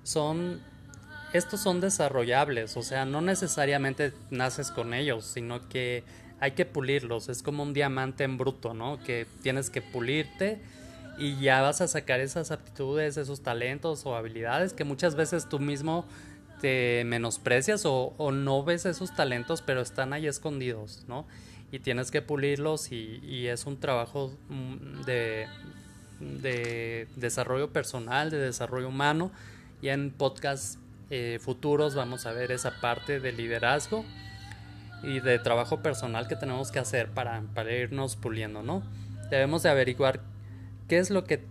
Son, 0.04 0.60
estos 1.32 1.60
son 1.60 1.80
desarrollables, 1.80 2.76
o 2.76 2.82
sea, 2.82 3.04
no 3.04 3.20
necesariamente 3.20 4.12
naces 4.30 4.70
con 4.70 4.94
ellos, 4.94 5.24
sino 5.24 5.68
que 5.68 6.04
hay 6.38 6.52
que 6.52 6.66
pulirlos, 6.66 7.28
es 7.28 7.42
como 7.42 7.62
un 7.62 7.72
diamante 7.72 8.24
en 8.24 8.38
bruto, 8.38 8.74
¿no? 8.74 9.02
Que 9.02 9.26
tienes 9.42 9.70
que 9.70 9.82
pulirte 9.82 10.60
y 11.18 11.40
ya 11.40 11.62
vas 11.62 11.80
a 11.80 11.88
sacar 11.88 12.20
esas 12.20 12.50
aptitudes, 12.50 13.16
esos 13.16 13.40
talentos 13.40 14.04
o 14.06 14.14
habilidades 14.14 14.72
que 14.72 14.84
muchas 14.84 15.14
veces 15.14 15.48
tú 15.48 15.58
mismo 15.58 16.04
te 16.60 17.04
menosprecias 17.04 17.82
o, 17.84 18.14
no 18.32 18.64
ves 18.64 18.86
esos 18.86 19.14
talentos, 19.14 19.62
pero 19.62 19.80
están 19.80 20.12
ahí 20.12 20.26
escondidos, 20.26 21.04
¿no? 21.08 21.26
Y 21.72 21.80
tienes 21.80 22.10
que 22.10 22.22
pulirlos 22.22 22.92
y, 22.92 23.46
es 23.48 23.66
un 23.66 23.78
trabajo 23.78 24.32
mm, 24.48 25.02
de, 25.02 25.46
de, 26.20 27.08
desarrollo 27.16 27.72
personal, 27.72 28.30
de 28.30 28.38
desarrollo 28.38 28.88
humano. 28.88 29.30
Y 29.82 29.88
en 29.88 30.10
podcasts 30.10 30.78
eh, 31.10 31.38
futuros 31.40 31.94
vamos 31.94 32.26
a 32.26 32.32
ver 32.32 32.50
esa 32.52 32.80
parte 32.80 33.20
de 33.20 33.32
liderazgo 33.32 34.04
y 35.02 35.20
de 35.20 35.38
trabajo 35.38 35.82
personal 35.82 36.26
que 36.26 36.36
tenemos 36.36 36.72
que 36.72 36.78
hacer 36.78 37.10
para, 37.10 37.42
para 37.54 37.72
irnos 37.72 38.16
puliendo, 38.16 38.62
¿no? 38.62 38.82
Debemos 39.30 39.62
de 39.62 39.70
averiguar 39.70 40.20
qué 40.88 40.98
es 40.98 41.10
lo 41.10 41.24
que, 41.24 41.44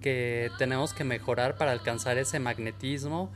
que 0.00 0.50
tenemos 0.58 0.94
que 0.94 1.04
mejorar 1.04 1.56
para 1.56 1.72
alcanzar 1.72 2.18
ese 2.18 2.38
magnetismo 2.38 3.32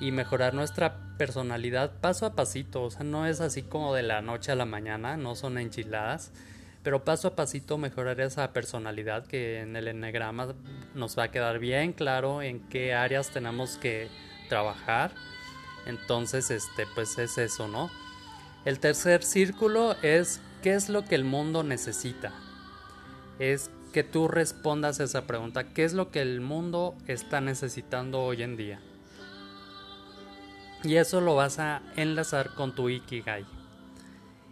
y 0.00 0.10
mejorar 0.10 0.54
nuestra 0.54 0.96
personalidad 1.16 1.92
paso 2.00 2.26
a 2.26 2.34
pasito, 2.34 2.82
o 2.82 2.90
sea, 2.90 3.04
no 3.04 3.26
es 3.26 3.40
así 3.40 3.62
como 3.62 3.94
de 3.94 4.02
la 4.02 4.22
noche 4.22 4.52
a 4.52 4.56
la 4.56 4.64
mañana, 4.64 5.16
no 5.16 5.34
son 5.34 5.58
enchiladas, 5.58 6.32
pero 6.82 7.04
paso 7.04 7.28
a 7.28 7.36
pasito 7.36 7.78
mejorar 7.78 8.20
esa 8.20 8.52
personalidad 8.52 9.26
que 9.26 9.60
en 9.60 9.74
el 9.76 9.88
enneagrama 9.88 10.54
nos 10.94 11.18
va 11.18 11.24
a 11.24 11.30
quedar 11.30 11.58
bien 11.58 11.92
claro 11.92 12.42
en 12.42 12.60
qué 12.68 12.94
áreas 12.94 13.30
tenemos 13.30 13.78
que 13.78 14.08
trabajar. 14.48 15.12
Entonces, 15.86 16.50
este, 16.50 16.86
pues 16.94 17.16
es 17.18 17.38
eso, 17.38 17.68
¿no? 17.68 17.90
El 18.64 18.80
tercer 18.80 19.22
círculo 19.22 19.96
es 20.02 20.40
¿qué 20.62 20.74
es 20.74 20.88
lo 20.88 21.04
que 21.04 21.14
el 21.14 21.24
mundo 21.24 21.62
necesita? 21.62 22.32
Es 23.38 23.70
que 23.92 24.02
tú 24.02 24.28
respondas 24.28 24.98
esa 25.00 25.26
pregunta, 25.26 25.68
¿qué 25.72 25.84
es 25.84 25.92
lo 25.92 26.10
que 26.10 26.20
el 26.20 26.40
mundo 26.40 26.94
está 27.06 27.40
necesitando 27.40 28.22
hoy 28.22 28.42
en 28.42 28.56
día? 28.56 28.80
Y 30.84 30.96
eso 30.96 31.20
lo 31.20 31.34
vas 31.34 31.58
a 31.58 31.82
enlazar 31.96 32.54
con 32.54 32.74
tu 32.74 32.88
Ikigai. 32.88 33.44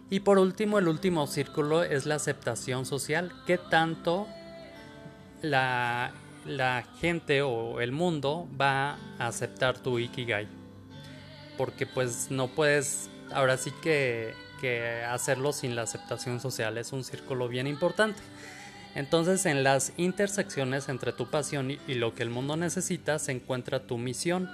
Y 0.09 0.19
por 0.21 0.39
último, 0.39 0.79
el 0.79 0.87
último 0.87 1.27
círculo 1.27 1.83
es 1.83 2.05
la 2.05 2.15
aceptación 2.15 2.85
social. 2.85 3.31
¿Qué 3.45 3.57
tanto 3.57 4.27
la, 5.41 6.11
la 6.45 6.83
gente 6.99 7.41
o 7.41 7.81
el 7.81 7.91
mundo 7.91 8.47
va 8.59 8.97
a 9.19 9.27
aceptar 9.27 9.77
tu 9.77 9.99
Ikigai? 9.99 10.47
Porque 11.57 11.85
pues 11.85 12.31
no 12.31 12.47
puedes 12.47 13.09
ahora 13.31 13.57
sí 13.57 13.71
que, 13.81 14.33
hacerlo 15.09 15.51
sin 15.51 15.75
la 15.75 15.81
aceptación 15.81 16.39
social 16.39 16.77
es 16.77 16.93
un 16.93 17.03
círculo 17.03 17.49
bien 17.49 17.67
importante. 17.67 18.21
Entonces 18.95 19.45
en 19.45 19.61
las 19.61 19.91
intersecciones 19.97 20.87
entre 20.87 21.11
tu 21.11 21.29
pasión 21.29 21.71
y, 21.71 21.79
y 21.85 21.95
lo 21.95 22.15
que 22.15 22.23
el 22.23 22.29
mundo 22.29 22.55
necesita 22.55 23.19
se 23.19 23.33
encuentra 23.33 23.85
tu 23.87 23.97
misión. 23.97 24.49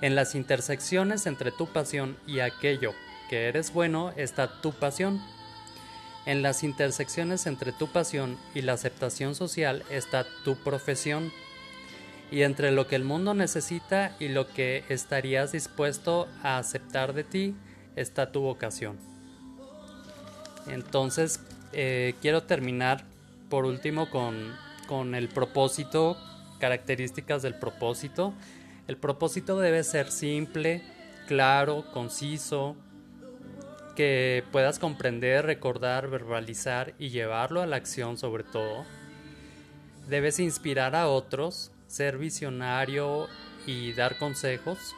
En 0.00 0.14
las 0.14 0.34
intersecciones 0.34 1.26
entre 1.26 1.50
tu 1.50 1.66
pasión 1.66 2.16
y 2.26 2.40
aquello 2.40 2.94
que 3.28 3.48
eres 3.48 3.72
bueno 3.72 4.12
está 4.16 4.60
tu 4.60 4.72
pasión. 4.72 5.20
En 6.26 6.42
las 6.42 6.62
intersecciones 6.62 7.46
entre 7.46 7.72
tu 7.72 7.88
pasión 7.88 8.36
y 8.54 8.62
la 8.62 8.74
aceptación 8.74 9.34
social 9.34 9.84
está 9.90 10.26
tu 10.44 10.56
profesión 10.56 11.32
y 12.30 12.42
entre 12.42 12.70
lo 12.70 12.86
que 12.86 12.96
el 12.96 13.04
mundo 13.04 13.34
necesita 13.34 14.14
y 14.18 14.28
lo 14.28 14.48
que 14.48 14.84
estarías 14.88 15.52
dispuesto 15.52 16.28
a 16.42 16.58
aceptar 16.58 17.14
de 17.14 17.24
ti 17.24 17.56
está 17.96 18.30
tu 18.30 18.40
vocación. 18.40 18.98
Entonces, 20.68 21.40
eh, 21.72 22.14
quiero 22.20 22.42
terminar 22.42 23.04
por 23.48 23.64
último 23.64 24.10
con, 24.10 24.54
con 24.86 25.14
el 25.14 25.28
propósito, 25.28 26.16
características 26.58 27.42
del 27.42 27.54
propósito. 27.54 28.34
El 28.88 28.96
propósito 28.96 29.60
debe 29.60 29.84
ser 29.84 30.10
simple, 30.10 30.82
claro, 31.26 31.84
conciso, 31.92 32.74
que 33.94 34.44
puedas 34.50 34.78
comprender, 34.78 35.44
recordar, 35.44 36.08
verbalizar 36.08 36.94
y 36.98 37.10
llevarlo 37.10 37.60
a 37.60 37.66
la 37.66 37.76
acción 37.76 38.16
sobre 38.16 38.44
todo. 38.44 38.86
Debes 40.08 40.40
inspirar 40.40 40.96
a 40.96 41.06
otros, 41.06 41.70
ser 41.86 42.16
visionario 42.16 43.28
y 43.66 43.92
dar 43.92 44.16
consejos. 44.16 44.94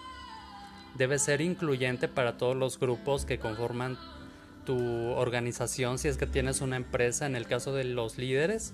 Debes 0.96 1.22
ser 1.22 1.40
incluyente 1.40 2.06
para 2.06 2.38
todos 2.38 2.54
los 2.54 2.78
grupos 2.78 3.24
que 3.24 3.40
conforman 3.40 3.98
tu 4.66 4.78
organización 5.14 5.98
si 5.98 6.06
es 6.06 6.16
que 6.16 6.28
tienes 6.28 6.60
una 6.60 6.76
empresa, 6.76 7.26
en 7.26 7.34
el 7.34 7.48
caso 7.48 7.72
de 7.72 7.82
los 7.82 8.18
líderes, 8.18 8.72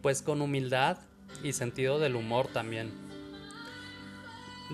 pues 0.00 0.22
con 0.22 0.40
humildad 0.40 0.96
y 1.42 1.52
sentido 1.52 1.98
del 1.98 2.16
humor 2.16 2.46
también. 2.46 3.09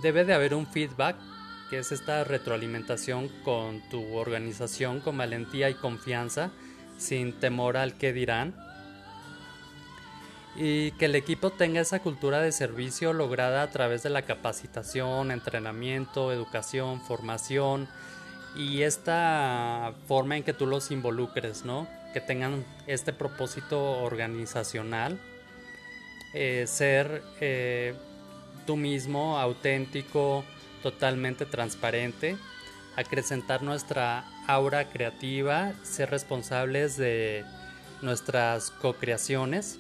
Debe 0.03 0.25
de 0.25 0.35
haber 0.35 0.55
un 0.55 0.67
feedback, 0.67 1.17
que 1.71 1.79
es 1.79 1.91
esta 1.91 2.23
retroalimentación 2.23 3.29
con 3.45 3.81
tu 3.89 4.15
organización 4.17 5.01
con 5.01 5.17
valentía 5.17 5.71
y 5.71 5.75
confianza, 5.75 6.51
sin 6.99 7.33
temor 7.33 7.77
al 7.77 7.95
que 7.95 8.13
dirán. 8.13 8.55
Y 10.55 10.93
que 10.93 11.07
el 11.07 11.15
equipo 11.15 11.51
tenga 11.51 11.81
esa 11.81 12.01
cultura 12.01 12.41
de 12.41 12.53
servicio 12.53 13.13
lograda 13.13 13.63
a 13.63 13.71
través 13.71 14.03
de 14.03 14.11
la 14.11 14.23
capacitación, 14.23 15.31
entrenamiento, 15.31 16.33
educación, 16.33 17.01
formación, 17.01 17.89
y 18.57 18.83
esta 18.83 19.93
forma 20.07 20.37
en 20.37 20.43
que 20.43 20.55
tú 20.55 20.67
los 20.67 20.91
involucres, 20.91 21.65
¿no? 21.65 21.87
Que 22.15 22.21
tengan 22.21 22.65
este 22.87 23.13
propósito 23.13 24.03
organizacional, 24.03 25.19
eh, 26.33 26.65
ser 26.67 27.23
eh, 27.41 27.95
tú 28.67 28.77
mismo 28.77 29.39
auténtico, 29.39 30.45
totalmente 30.83 31.47
transparente, 31.47 32.37
acrecentar 32.97 33.63
nuestra 33.63 34.25
aura 34.47 34.91
creativa, 34.91 35.73
ser 35.83 36.11
responsables 36.11 36.97
de 36.97 37.45
nuestras 38.03 38.71
co-creaciones. 38.71 39.79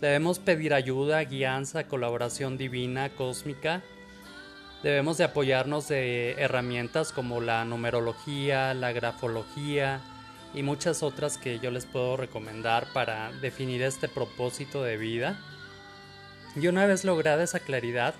Debemos 0.00 0.38
pedir 0.38 0.74
ayuda, 0.74 1.22
guianza, 1.22 1.84
colaboración 1.84 2.56
divina, 2.56 3.10
cósmica, 3.10 3.82
Debemos 4.82 5.18
de 5.18 5.24
apoyarnos 5.24 5.88
de 5.88 6.32
herramientas 6.38 7.12
como 7.12 7.42
la 7.42 7.66
numerología, 7.66 8.72
la 8.72 8.92
grafología 8.92 10.00
y 10.54 10.62
muchas 10.62 11.02
otras 11.02 11.36
que 11.36 11.58
yo 11.58 11.70
les 11.70 11.84
puedo 11.84 12.16
recomendar 12.16 12.86
para 12.94 13.30
definir 13.42 13.82
este 13.82 14.08
propósito 14.08 14.82
de 14.82 14.96
vida. 14.96 15.38
Y 16.56 16.66
una 16.66 16.86
vez 16.86 17.04
lograda 17.04 17.44
esa 17.44 17.60
claridad, 17.60 18.14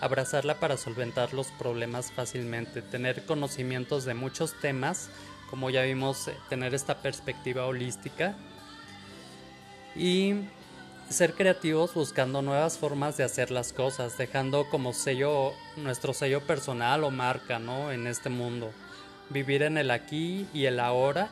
abrazarla 0.00 0.58
para 0.60 0.76
solventar 0.76 1.34
los 1.34 1.48
problemas 1.48 2.12
fácilmente, 2.12 2.82
tener 2.82 3.24
conocimientos 3.26 4.04
de 4.04 4.14
muchos 4.14 4.54
temas, 4.60 5.10
como 5.50 5.70
ya 5.70 5.82
vimos, 5.82 6.28
eh, 6.28 6.36
tener 6.48 6.74
esta 6.74 6.98
perspectiva 6.98 7.66
holística 7.66 8.34
y 9.94 10.34
ser 11.08 11.34
creativos 11.34 11.94
buscando 11.94 12.42
nuevas 12.42 12.78
formas 12.78 13.16
de 13.16 13.24
hacer 13.24 13.50
las 13.50 13.72
cosas, 13.72 14.16
dejando 14.16 14.68
como 14.70 14.92
sello 14.92 15.52
nuestro 15.76 16.14
sello 16.14 16.40
personal 16.40 17.04
o 17.04 17.10
marca, 17.10 17.58
¿no? 17.58 17.92
En 17.92 18.06
este 18.06 18.30
mundo. 18.30 18.72
Vivir 19.30 19.62
en 19.62 19.78
el 19.78 19.90
aquí 19.90 20.46
y 20.52 20.64
el 20.64 20.80
ahora 20.80 21.28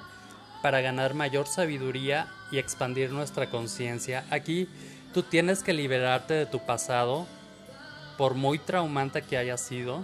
para 0.63 0.81
ganar 0.81 1.15
mayor 1.15 1.47
sabiduría 1.47 2.29
y 2.51 2.59
expandir 2.59 3.11
nuestra 3.11 3.51
conciencia. 3.51 4.25
Aquí 4.31 4.69
tú 5.13 5.23
tienes 5.23 5.63
que 5.63 5.73
liberarte 5.73 6.35
de 6.35 6.47
tu 6.47 6.59
pasado, 6.65 7.27
por 8.17 8.35
muy 8.35 8.59
traumante 8.59 9.23
que 9.23 9.37
haya 9.37 9.57
sido. 9.57 10.03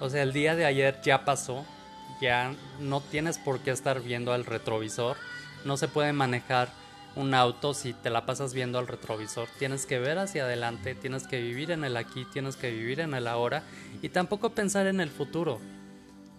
O 0.00 0.10
sea, 0.10 0.22
el 0.22 0.32
día 0.32 0.54
de 0.54 0.66
ayer 0.66 1.00
ya 1.02 1.24
pasó, 1.24 1.64
ya 2.20 2.54
no 2.80 3.00
tienes 3.00 3.38
por 3.38 3.60
qué 3.60 3.70
estar 3.70 4.00
viendo 4.00 4.32
al 4.32 4.44
retrovisor, 4.44 5.16
no 5.64 5.76
se 5.76 5.88
puede 5.88 6.12
manejar 6.12 6.70
un 7.14 7.34
auto 7.34 7.72
si 7.72 7.94
te 7.94 8.10
la 8.10 8.26
pasas 8.26 8.52
viendo 8.52 8.78
al 8.78 8.86
retrovisor. 8.86 9.48
Tienes 9.58 9.86
que 9.86 9.98
ver 9.98 10.18
hacia 10.18 10.44
adelante, 10.44 10.94
tienes 10.94 11.26
que 11.26 11.40
vivir 11.40 11.70
en 11.70 11.84
el 11.84 11.96
aquí, 11.96 12.26
tienes 12.32 12.56
que 12.56 12.70
vivir 12.70 13.00
en 13.00 13.14
el 13.14 13.26
ahora 13.26 13.62
y 14.02 14.10
tampoco 14.10 14.50
pensar 14.50 14.86
en 14.86 15.00
el 15.00 15.10
futuro 15.10 15.58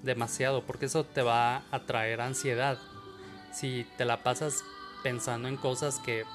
demasiado, 0.04 0.64
porque 0.64 0.86
eso 0.86 1.04
te 1.04 1.24
va 1.24 1.64
a 1.72 1.80
traer 1.86 2.22
ansiedad. 2.22 2.78
Si 3.52 3.88
te 3.98 4.06
la 4.06 4.24
pasas 4.24 4.64
pensando 5.04 5.48
en 5.48 5.58
cosas 5.58 6.00
que, 6.00 6.26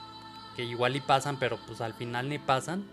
que 0.57 0.65
igual 0.65 0.97
y 0.97 1.01
pasan, 1.01 1.39
pero 1.39 1.59
pues 1.67 1.81
al 1.81 1.95
final 1.95 2.29
ni 2.29 2.39
pasan, 2.39 2.85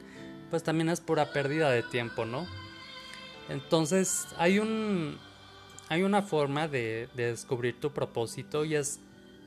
pues 0.49 0.63
también 0.63 0.89
es 0.89 1.01
pura 1.01 1.31
pérdida 1.31 1.69
de 1.69 1.83
tiempo, 1.83 2.25
¿no? 2.25 2.47
Entonces 3.49 4.27
hay 4.37 4.59
un 4.59 5.17
hay 5.89 6.03
una 6.03 6.21
forma 6.21 6.67
de, 6.67 7.09
de 7.15 7.31
descubrir 7.31 7.79
tu 7.79 7.91
propósito 7.91 8.63
y 8.63 8.75
es 8.75 8.99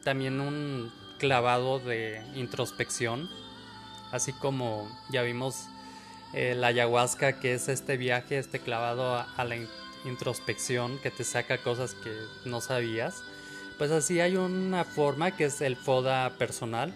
también 0.02 0.40
un 0.40 0.92
clavado 1.18 1.78
de 1.78 2.20
introspección, 2.34 3.30
así 4.10 4.32
como 4.32 4.90
ya 5.10 5.22
vimos 5.22 5.68
eh, 6.32 6.54
la 6.56 6.68
ayahuasca, 6.68 7.38
que 7.40 7.52
es 7.54 7.68
este 7.68 7.98
viaje, 7.98 8.38
este 8.38 8.58
clavado 8.58 9.16
a, 9.16 9.44
la 9.44 9.56
introspección 10.04 10.98
que 10.98 11.10
te 11.10 11.24
saca 11.24 11.58
cosas 11.58 11.94
que 11.94 12.10
no 12.46 12.60
sabías. 12.62 13.22
Pues 13.76 13.90
así 13.90 14.18
hay 14.20 14.36
una 14.36 14.84
forma 14.84 15.36
que 15.36 15.44
es 15.44 15.60
el 15.60 15.76
FODA 15.76 16.30
personal. 16.38 16.92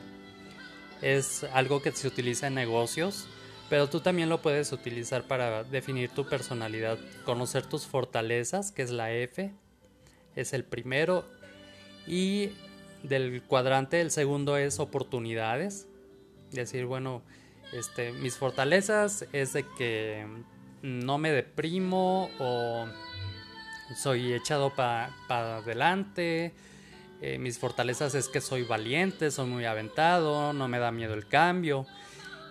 Es 1.03 1.45
algo 1.53 1.83
que 1.83 1.93
se 1.93 2.09
utiliza 2.09 2.47
en 2.47 2.55
negocios, 2.55 3.27
pero 3.69 3.89
tú 3.89 4.01
también 4.01 4.29
lo 4.29 4.43
puedes 4.43 4.73
utilizar 4.73 5.25
para 5.25 5.65
definir 5.65 6.11
tu 6.11 6.27
personalidad, 6.27 6.99
conocer 7.25 7.67
tus 7.67 7.87
fortalezas, 7.87 8.73
que 8.73 8.83
es 8.83 8.91
la 8.91 9.13
F, 9.13 9.53
es 10.35 10.53
el 10.53 10.65
primero, 10.65 11.25
y 12.07 12.51
del 13.03 13.43
cuadrante, 13.43 14.01
el 14.01 14.11
segundo 14.11 14.57
es 14.57 14.79
oportunidades. 14.79 15.89
Decir, 16.53 16.87
bueno, 16.87 17.23
este, 17.73 18.13
mis 18.13 18.37
fortalezas 18.37 19.27
es 19.33 19.53
de 19.53 19.65
que 19.77 20.27
no 20.83 21.19
me 21.19 21.33
deprimo 21.33 22.31
o 22.39 22.87
soy 23.97 24.33
echado 24.33 24.75
para 24.75 25.13
adelante. 25.29 26.55
Eh, 27.23 27.39
mis 27.39 27.59
fortalezas 27.59 28.15
es 28.15 28.29
que 28.29 28.41
soy 28.41 28.63
valiente, 28.63 29.31
soy 29.31 29.47
muy 29.47 29.65
aventado, 29.65 30.53
no 30.53 30.69
me 30.69 30.79
da 30.79 30.93
miedo 30.93 31.15
el 31.15 31.27
cambio. 31.27 31.87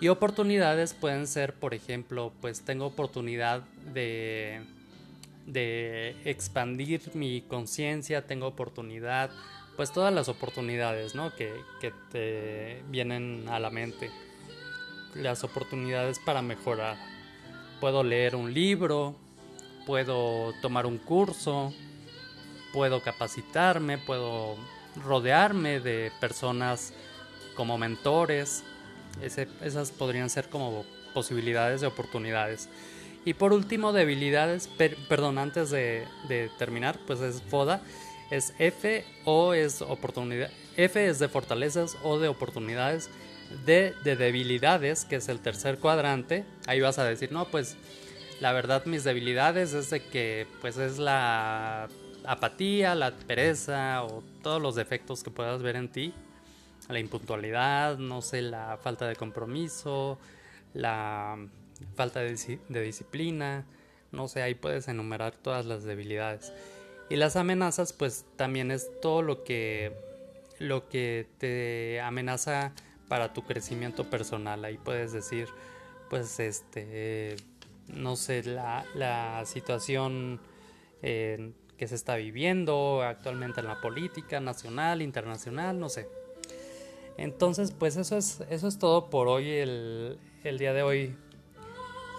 Y 0.02 0.10
oportunidades 0.10 0.94
pueden 0.94 1.28
ser, 1.28 1.54
por 1.54 1.74
ejemplo, 1.74 2.34
pues 2.42 2.62
tengo 2.62 2.86
oportunidad 2.86 3.62
de, 3.94 4.62
de 5.46 6.16
expandir 6.26 7.02
mi 7.14 7.42
conciencia, 7.42 8.26
tengo 8.26 8.48
oportunidad 8.48 9.32
pues 9.76 9.92
todas 9.92 10.14
las 10.14 10.30
oportunidades 10.30 11.16
¿no? 11.16 11.36
que, 11.36 11.54
que 11.82 11.92
te 12.12 12.82
vienen 12.90 13.46
a 13.50 13.60
la 13.60 13.70
mente. 13.70 14.10
Las 15.16 15.44
oportunidades 15.44 16.20
para 16.20 16.42
mejorar. 16.42 16.98
Puedo 17.80 18.04
leer 18.04 18.36
un 18.36 18.54
libro, 18.54 19.16
puedo 19.86 20.54
tomar 20.62 20.86
un 20.86 20.98
curso, 20.98 21.74
puedo 22.76 23.02
capacitarme, 23.02 23.98
puedo 23.98 24.56
rodearme 25.04 25.80
de 25.80 26.12
personas 26.20 26.94
como 27.56 27.80
mentores. 27.80 28.64
esas 29.22 29.90
podrían 29.92 30.30
ser 30.30 30.50
como 30.50 30.86
posibilidades 31.16 31.82
de 31.82 31.88
oportunidades. 31.88 32.70
Y 33.26 33.34
por 33.34 33.54
último, 33.54 33.94
debilidades, 33.94 34.70
perdón, 35.10 35.40
antes 35.40 35.72
de 35.72 36.06
terminar, 36.60 37.00
pues 37.08 37.22
es 37.22 37.42
FODA 37.42 37.82
es 38.32 38.54
F 38.60 39.06
o 39.24 39.54
es 39.54 39.82
oportunidad. 39.82 40.50
F 40.78 41.08
es 41.08 41.20
de 41.20 41.28
fortalezas 41.28 41.98
o 42.04 42.20
de 42.20 42.28
oportunidades. 42.28 43.10
D 43.66 43.94
de 44.04 44.16
debilidades, 44.16 45.06
que 45.06 45.18
es 45.18 45.30
el 45.30 45.40
tercer 45.40 45.78
cuadrante. 45.78 46.46
Ahí 46.66 46.82
vas 46.82 46.98
a 46.98 47.06
decir, 47.06 47.32
no, 47.32 47.46
pues 47.46 47.78
la 48.42 48.52
verdad 48.52 48.86
mis 48.86 49.04
debilidades 49.04 49.74
es 49.74 49.90
de 49.92 50.02
que 50.02 50.48
pues 50.62 50.78
es 50.78 50.98
la 50.98 51.88
apatía, 52.28 52.96
la 52.96 53.12
pereza 53.12 54.04
o 54.04 54.24
todos 54.42 54.62
los 54.62 54.76
defectos 54.76 55.24
que 55.24 55.32
puedas 55.32 55.62
ver 55.62 55.76
en 55.76 55.90
ti. 55.90 56.14
La 56.90 57.00
impuntualidad, 57.00 57.98
no 57.98 58.22
sé, 58.22 58.42
la 58.42 58.78
falta 58.82 59.08
de 59.08 59.16
compromiso, 59.16 60.20
la 60.74 61.38
falta 61.96 62.20
de, 62.20 62.60
disciplina. 62.84 63.66
No 64.12 64.28
sé, 64.28 64.42
ahí 64.42 64.54
puedes 64.56 64.88
enumerar 64.88 65.36
todas 65.36 65.66
las 65.66 65.84
debilidades. 65.84 66.54
Y 67.10 67.16
las 67.16 67.36
amenazas, 67.36 67.94
pues 67.94 68.26
también 68.36 68.72
es 68.72 68.90
todo 69.02 69.22
lo 69.22 69.44
que, 69.44 69.94
lo 70.60 70.88
que 70.90 71.28
te 71.38 72.02
amenaza 72.02 72.72
para 73.08 73.34
tu 73.34 73.44
crecimiento 73.44 74.10
personal. 74.10 74.64
Ahí 74.64 74.78
puedes 74.78 75.12
decir, 75.12 75.48
pues, 76.10 76.40
este, 76.40 77.36
no 77.88 78.16
sé, 78.16 78.44
la, 78.44 78.86
la 78.96 79.44
situación 79.46 80.40
eh, 81.02 81.52
que 81.78 81.88
se 81.88 81.96
está 81.96 82.16
viviendo 82.16 83.02
actualmente 83.04 83.60
en 83.62 83.68
la 83.68 83.82
política 83.82 84.40
nacional, 84.40 85.02
internacional, 85.02 85.80
no 85.80 85.90
sé. 85.90 86.08
Entonces, 87.18 87.72
pues 87.72 87.96
eso 87.98 88.18
es, 88.18 88.42
eso 88.50 88.68
es 88.68 88.78
todo 88.78 89.10
por 89.10 89.28
hoy, 89.28 89.50
el, 89.50 90.20
el 90.44 90.58
día 90.58 90.74
de 90.74 90.84
hoy 90.84 91.16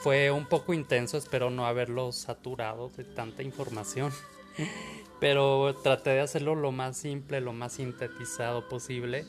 fue 0.02 0.30
un 0.30 0.46
poco 0.46 0.72
intenso, 0.72 1.18
espero 1.18 1.50
no 1.50 1.66
haberlo 1.66 2.12
saturado 2.12 2.90
de 2.96 3.04
tanta 3.04 3.42
información. 3.42 4.12
Pero 5.20 5.74
traté 5.82 6.10
de 6.10 6.20
hacerlo 6.20 6.54
lo 6.54 6.72
más 6.72 6.96
simple, 6.96 7.40
lo 7.40 7.52
más 7.52 7.74
sintetizado 7.74 8.68
posible. 8.68 9.24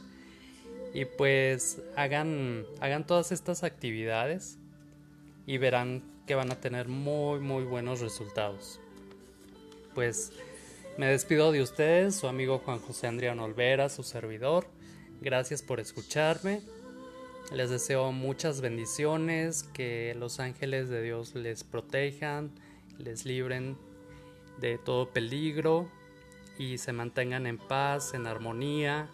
Y 0.93 1.05
pues 1.05 1.81
hagan, 1.95 2.65
hagan 2.79 3.05
todas 3.05 3.31
estas 3.31 3.63
actividades 3.63 4.57
y 5.45 5.57
verán 5.57 6.03
que 6.25 6.35
van 6.35 6.51
a 6.51 6.59
tener 6.59 6.87
muy 6.87 7.39
muy 7.39 7.63
buenos 7.63 8.01
resultados. 8.01 8.79
Pues 9.97 10.31
me 10.99 11.07
despido 11.07 11.51
de 11.51 11.63
ustedes, 11.63 12.17
su 12.17 12.27
amigo 12.27 12.59
Juan 12.59 12.77
José 12.77 13.07
Andrián 13.07 13.39
Olvera, 13.39 13.89
su 13.89 14.03
servidor. 14.03 14.67
Gracias 15.21 15.63
por 15.63 15.79
escucharme. 15.79 16.61
Les 17.51 17.71
deseo 17.71 18.11
muchas 18.11 18.61
bendiciones, 18.61 19.63
que 19.63 20.13
los 20.15 20.39
ángeles 20.39 20.89
de 20.89 21.01
Dios 21.01 21.33
les 21.33 21.63
protejan, 21.63 22.51
les 22.99 23.25
libren 23.25 23.75
de 24.59 24.77
todo 24.77 25.09
peligro 25.09 25.89
y 26.59 26.77
se 26.77 26.93
mantengan 26.93 27.47
en 27.47 27.57
paz, 27.57 28.13
en 28.13 28.27
armonía 28.27 29.09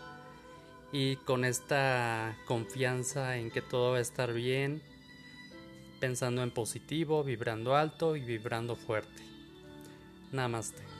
y 0.91 1.15
con 1.15 1.45
esta 1.45 2.37
confianza 2.45 3.37
en 3.37 3.51
que 3.51 3.61
todo 3.61 3.93
va 3.93 3.99
a 3.99 4.01
estar 4.01 4.33
bien, 4.33 4.81
pensando 6.01 6.43
en 6.43 6.51
positivo, 6.51 7.23
vibrando 7.23 7.73
alto 7.73 8.17
y 8.17 8.19
vibrando 8.19 8.75
fuerte. 8.75 9.32
Namaste. 10.33 10.92